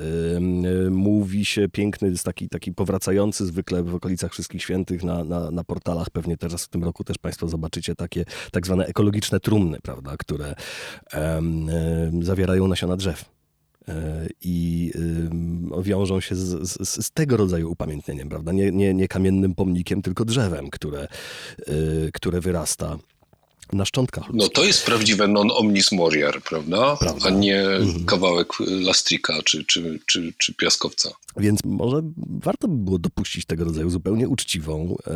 Mówi 0.91 1.45
się 1.45 1.69
piękny, 1.69 2.09
jest 2.09 2.25
taki, 2.25 2.49
taki 2.49 2.73
powracający 2.73 3.47
zwykle 3.47 3.83
w 3.83 3.95
okolicach 3.95 4.33
Wszystkich 4.33 4.63
Świętych 4.63 5.03
na, 5.03 5.25
na, 5.25 5.51
na 5.51 5.65
portalach, 5.65 6.11
pewnie 6.11 6.37
teraz 6.37 6.65
w 6.65 6.69
tym 6.69 6.85
roku 6.85 7.05
też 7.05 7.19
Państwo 7.19 7.49
zobaczycie 7.49 7.95
takie 7.95 8.25
tak 8.53 8.67
zwane 8.67 8.87
ekologiczne 8.87 9.41
trumny, 9.41 9.79
prawda, 9.83 10.17
które 10.17 10.55
um, 11.15 11.67
zawierają 12.25 12.69
nasiona 12.69 12.97
drzew 12.97 13.25
e, 13.89 14.27
i 14.41 14.93
wiążą 15.83 16.21
się 16.21 16.35
z, 16.35 16.69
z, 16.69 17.05
z, 17.05 17.11
tego 17.11 17.37
rodzaju 17.37 17.71
upamiętnieniem, 17.71 18.29
prawda? 18.29 18.53
Nie, 18.53 18.71
nie, 18.71 18.95
nie 18.95 19.09
kamiennym 19.09 19.55
pomnikiem, 19.55 20.03
tylko 20.03 20.25
drzewem, 20.25 20.71
które, 20.71 21.09
y, 21.69 22.11
które 22.13 22.41
wyrasta 22.41 22.99
na 23.73 23.85
szczątkach. 23.85 24.25
No 24.33 24.49
to 24.49 24.65
jest 24.65 24.87
prawdziwe 24.87 25.29
non 25.29 25.51
omnis 25.51 25.93
moriar, 25.93 26.43
prawda? 26.43 26.97
prawda? 26.97 27.27
A 27.27 27.31
nie 27.31 27.61
mhm. 27.61 28.05
kawałek 28.05 28.49
lastrika 28.61 29.35
czy, 29.45 29.65
czy, 29.65 29.99
czy, 30.07 30.33
czy 30.39 30.55
piaskowca. 30.55 31.11
Więc 31.37 31.61
może 31.65 32.03
warto 32.29 32.69
by 32.69 32.85
było 32.85 32.99
dopuścić 32.99 33.45
tego 33.45 33.65
rodzaju 33.65 33.91
zupełnie 33.91 34.29
uczciwą 34.29 34.97
e, 35.07 35.13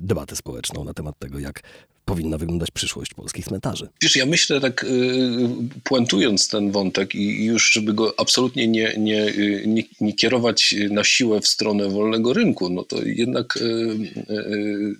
debatę 0.00 0.36
społeczną 0.36 0.84
na 0.84 0.94
temat 0.94 1.18
tego, 1.18 1.38
jak 1.38 1.62
powinna 2.08 2.38
wyglądać 2.38 2.70
przyszłość 2.70 3.14
polskich 3.14 3.44
cmentarzy? 3.44 3.88
Wiesz, 4.02 4.16
ja 4.16 4.26
myślę 4.26 4.60
tak 4.60 4.84
y, 4.84 4.88
puentując 5.84 6.48
ten 6.48 6.72
wątek 6.72 7.14
i 7.14 7.44
już, 7.44 7.72
żeby 7.72 7.94
go 7.94 8.14
absolutnie 8.20 8.68
nie, 8.68 8.94
nie, 8.98 9.28
y, 9.28 9.64
nie, 9.66 9.82
nie 10.00 10.12
kierować 10.12 10.74
na 10.90 11.04
siłę 11.04 11.40
w 11.40 11.48
stronę 11.48 11.88
wolnego 11.88 12.32
rynku, 12.32 12.70
no 12.70 12.84
to 12.84 13.02
jednak 13.02 13.58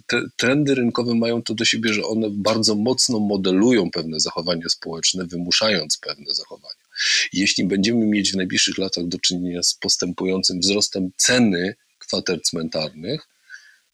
te 0.06 0.22
trendy 0.36 0.74
rynkowe 0.74 1.14
mają 1.14 1.42
to 1.42 1.54
do 1.54 1.64
siebie, 1.64 1.92
że 1.92 2.02
one 2.02 2.30
bardzo 2.30 2.74
mocno 2.74 3.18
modelują 3.18 3.90
pewne 3.90 4.20
zachowania 4.20 4.68
społeczne, 4.68 5.26
wymuszając 5.26 5.98
pewne 5.98 6.34
zachowania. 6.34 6.87
Jeśli 7.32 7.64
będziemy 7.64 8.06
mieć 8.06 8.32
w 8.32 8.36
najbliższych 8.36 8.78
latach 8.78 9.06
do 9.06 9.18
czynienia 9.18 9.62
z 9.62 9.74
postępującym 9.74 10.60
wzrostem 10.60 11.10
ceny 11.16 11.74
kwater 11.98 12.42
cmentarnych, 12.42 13.28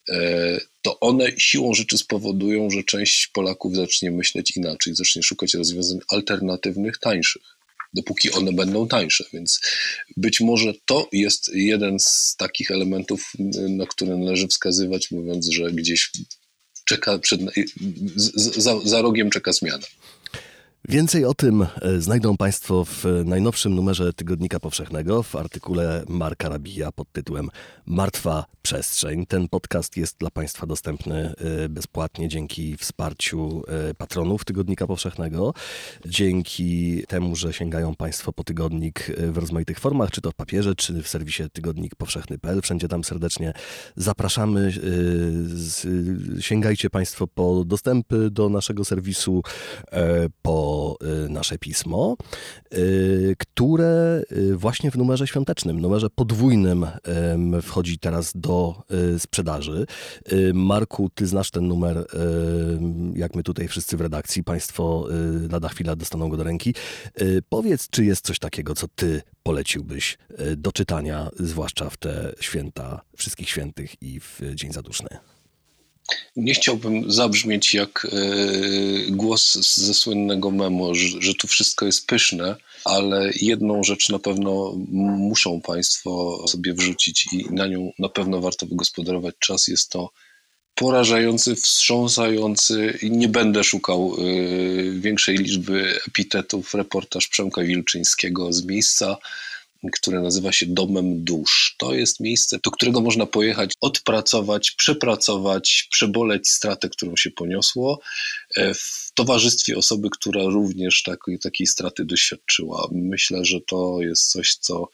e, 0.08 0.60
to 0.82 1.00
one 1.00 1.26
siłą 1.38 1.74
rzeczy 1.74 1.98
spowodują, 1.98 2.70
że 2.70 2.82
część 2.82 3.26
Polaków 3.26 3.76
zacznie 3.76 4.10
myśleć 4.10 4.56
inaczej, 4.56 4.94
zacznie 4.94 5.22
szukać 5.22 5.54
rozwiązań 5.54 5.98
alternatywnych, 6.08 6.98
tańszych, 6.98 7.42
dopóki 7.94 8.32
one 8.32 8.52
będą 8.52 8.88
tańsze. 8.88 9.24
Więc 9.32 9.60
być 10.16 10.40
może 10.40 10.72
to 10.84 11.08
jest 11.12 11.50
jeden 11.54 12.00
z 12.00 12.36
takich 12.38 12.70
elementów, 12.70 13.32
na 13.68 13.86
które 13.86 14.16
należy 14.16 14.48
wskazywać, 14.48 15.10
mówiąc, 15.10 15.48
że 15.48 15.72
gdzieś 15.72 16.10
czeka 16.84 17.18
przed, 17.18 17.40
za, 18.16 18.80
za 18.84 19.02
rogiem 19.02 19.30
czeka 19.30 19.52
zmiana. 19.52 19.86
Więcej 20.88 21.24
o 21.24 21.34
tym 21.34 21.62
e, 21.62 22.00
znajdą 22.00 22.36
Państwo 22.36 22.84
w 22.84 23.04
najnowszym 23.24 23.74
numerze 23.74 24.12
Tygodnika 24.12 24.60
Powszechnego 24.60 25.22
w 25.22 25.36
artykule 25.36 26.04
Marka 26.08 26.48
Rabija 26.48 26.92
pod 26.92 27.12
tytułem 27.12 27.48
Martwa 27.86 28.44
Przestrzeń. 28.62 29.26
Ten 29.26 29.48
podcast 29.48 29.96
jest 29.96 30.18
dla 30.18 30.30
Państwa 30.30 30.66
dostępny 30.66 31.34
e, 31.64 31.68
bezpłatnie 31.68 32.28
dzięki 32.28 32.76
wsparciu 32.76 33.62
e, 33.90 33.94
patronów 33.94 34.44
Tygodnika 34.44 34.86
Powszechnego, 34.86 35.54
dzięki 36.06 37.02
temu, 37.08 37.36
że 37.36 37.52
sięgają 37.52 37.94
Państwo 37.94 38.32
po 38.32 38.44
tygodnik 38.44 39.12
w 39.32 39.38
rozmaitych 39.38 39.80
formach, 39.80 40.10
czy 40.10 40.20
to 40.20 40.30
w 40.30 40.34
papierze, 40.34 40.74
czy 40.74 41.02
w 41.02 41.08
serwisie 41.08 41.42
tygodnikpowszechny.pl. 41.52 42.62
Wszędzie 42.62 42.88
tam 42.88 43.04
serdecznie 43.04 43.52
zapraszamy. 43.96 44.72
Sięgajcie 46.40 46.90
Państwo 46.90 47.26
po 47.26 47.64
dostępy 47.64 48.30
do 48.30 48.48
naszego 48.48 48.84
serwisu, 48.84 49.42
po 50.42 50.73
Y, 51.26 51.28
nasze 51.28 51.58
pismo, 51.58 52.16
y, 52.74 53.36
które 53.38 54.22
y, 54.32 54.56
właśnie 54.56 54.90
w 54.90 54.96
numerze 54.96 55.26
świątecznym, 55.26 55.80
numerze 55.80 56.10
podwójnym 56.10 56.86
wchodzi 57.62 57.98
teraz 57.98 58.32
do 58.34 58.82
sprzedaży. 59.18 59.86
Marku, 60.54 61.10
ty 61.14 61.26
znasz 61.26 61.50
ten 61.50 61.68
numer, 61.68 62.06
jak 63.14 63.34
my 63.34 63.42
tutaj 63.42 63.68
wszyscy 63.68 63.96
w 63.96 64.00
redakcji, 64.00 64.44
państwo 64.44 65.06
lada 65.50 65.68
chwila 65.68 65.96
dostaną 65.96 66.28
go 66.28 66.36
do 66.36 66.44
ręki. 66.44 66.74
Powiedz, 67.48 67.88
czy 67.90 68.04
jest 68.04 68.26
coś 68.26 68.38
takiego, 68.38 68.74
co 68.74 68.88
ty 68.88 69.22
poleciłbyś 69.42 70.18
do 70.56 70.72
czytania, 70.72 71.30
zwłaszcza 71.38 71.90
w 71.90 71.96
te 71.96 72.32
święta 72.40 73.00
wszystkich 73.16 73.48
świętych 73.48 74.02
i 74.02 74.20
w 74.20 74.40
Dzień 74.54 74.72
Zaduszny? 74.72 75.33
Nie 76.36 76.54
chciałbym 76.54 77.12
zabrzmieć 77.12 77.74
jak 77.74 78.06
e, 78.06 78.16
głos 79.10 79.54
ze 79.54 79.94
słynnego 79.94 80.50
memo, 80.50 80.94
że, 80.94 81.34
tu 81.34 81.46
wszystko 81.46 81.86
jest 81.86 82.06
pyszne, 82.06 82.56
ale 82.84 83.30
jedną 83.40 83.84
rzecz 83.84 84.08
na 84.08 84.18
pewno 84.18 84.74
muszą 85.18 85.60
Państwo 85.60 86.44
sobie 86.48 86.74
wrzucić 86.74 87.26
i 87.32 87.46
na 87.50 87.66
nią 87.66 87.92
na 87.98 88.08
pewno 88.08 88.40
warto 88.40 88.66
wygospodarować 88.66 89.34
czas. 89.38 89.68
Jest 89.68 89.90
to 89.90 90.10
porażający, 90.74 91.54
wstrząsający 91.54 92.98
i 93.02 93.10
nie 93.10 93.28
będę 93.28 93.64
szukał 93.64 94.16
y, 94.18 95.00
większej 95.00 95.36
liczby 95.36 95.98
epitetów 96.08 96.74
reportaż 96.74 97.28
Przemka 97.28 97.62
Wilczyńskiego 97.62 98.52
z 98.52 98.64
miejsca 98.64 99.16
które 99.92 100.20
nazywa 100.20 100.52
się 100.52 100.66
Domem 100.66 101.24
Dusz. 101.24 101.74
To 101.78 101.94
jest 101.94 102.20
miejsce, 102.20 102.58
do 102.64 102.70
którego 102.70 103.00
można 103.00 103.26
pojechać, 103.26 103.72
odpracować, 103.80 104.70
przepracować, 104.70 105.88
przeboleć 105.90 106.48
stratę, 106.48 106.88
którą 106.88 107.16
się 107.16 107.30
poniosło, 107.30 108.00
e, 108.56 108.74
w 108.74 109.10
towarzystwie 109.14 109.76
osoby, 109.76 110.08
która 110.10 110.44
również 110.44 111.02
takiej, 111.02 111.38
takiej 111.38 111.66
straty 111.66 112.04
doświadczyła. 112.04 112.88
Myślę, 112.92 113.44
że 113.44 113.60
to 113.60 113.98
jest 114.00 114.30
coś, 114.30 114.56
co 114.56 114.88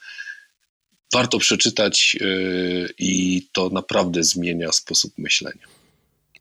warto 1.12 1.38
przeczytać 1.38 2.16
e, 2.20 2.24
i 2.98 3.42
to 3.52 3.68
naprawdę 3.68 4.24
zmienia 4.24 4.72
sposób 4.72 5.12
myślenia. 5.18 5.66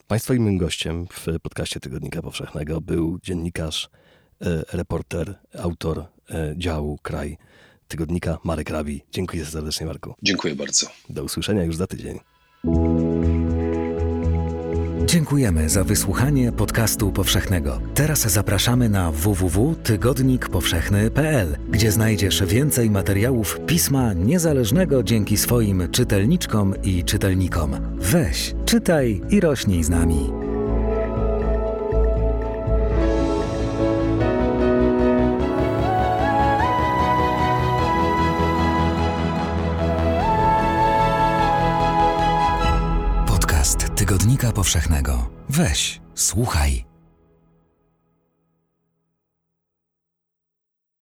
Państwa 0.07 0.33
i 0.33 0.39
moim 0.39 0.57
gościem 0.57 1.07
w 1.07 1.39
podcaście 1.39 1.79
Tygodnika 1.79 2.21
Powszechnego 2.21 2.81
był 2.81 3.19
dziennikarz, 3.23 3.89
e, 4.41 4.63
reporter, 4.73 5.35
autor 5.59 6.05
działu 6.57 6.99
Kraj 7.03 7.37
tygodnika 7.89 8.37
Marek 8.43 8.69
Rabi. 8.69 9.01
Dziękuję 9.11 9.45
serdecznie, 9.45 9.85
Marku. 9.85 10.15
Dziękuję 10.23 10.55
bardzo. 10.55 10.87
Do 11.09 11.23
usłyszenia 11.23 11.63
już 11.63 11.75
za 11.75 11.87
tydzień. 11.87 12.19
Dziękujemy 15.05 15.69
za 15.69 15.83
wysłuchanie 15.83 16.51
podcastu 16.51 17.11
powszechnego. 17.11 17.81
Teraz 17.93 18.19
zapraszamy 18.19 18.89
na 18.89 19.11
www.tygodnikpowszechny.pl, 19.11 21.57
gdzie 21.69 21.91
znajdziesz 21.91 22.43
więcej 22.45 22.89
materiałów 22.89 23.59
pisma 23.65 24.13
niezależnego 24.13 25.03
dzięki 25.03 25.37
swoim 25.37 25.91
czytelniczkom 25.91 26.73
i 26.83 27.03
czytelnikom. 27.03 27.75
Weź, 27.95 28.55
czytaj 28.65 29.21
i 29.29 29.39
rośnij 29.39 29.83
z 29.83 29.89
nami. 29.89 30.48
Tygodnika 44.29 44.55
Powszechnego. 44.55 45.29
Weź, 45.49 46.01
słuchaj. 46.15 46.88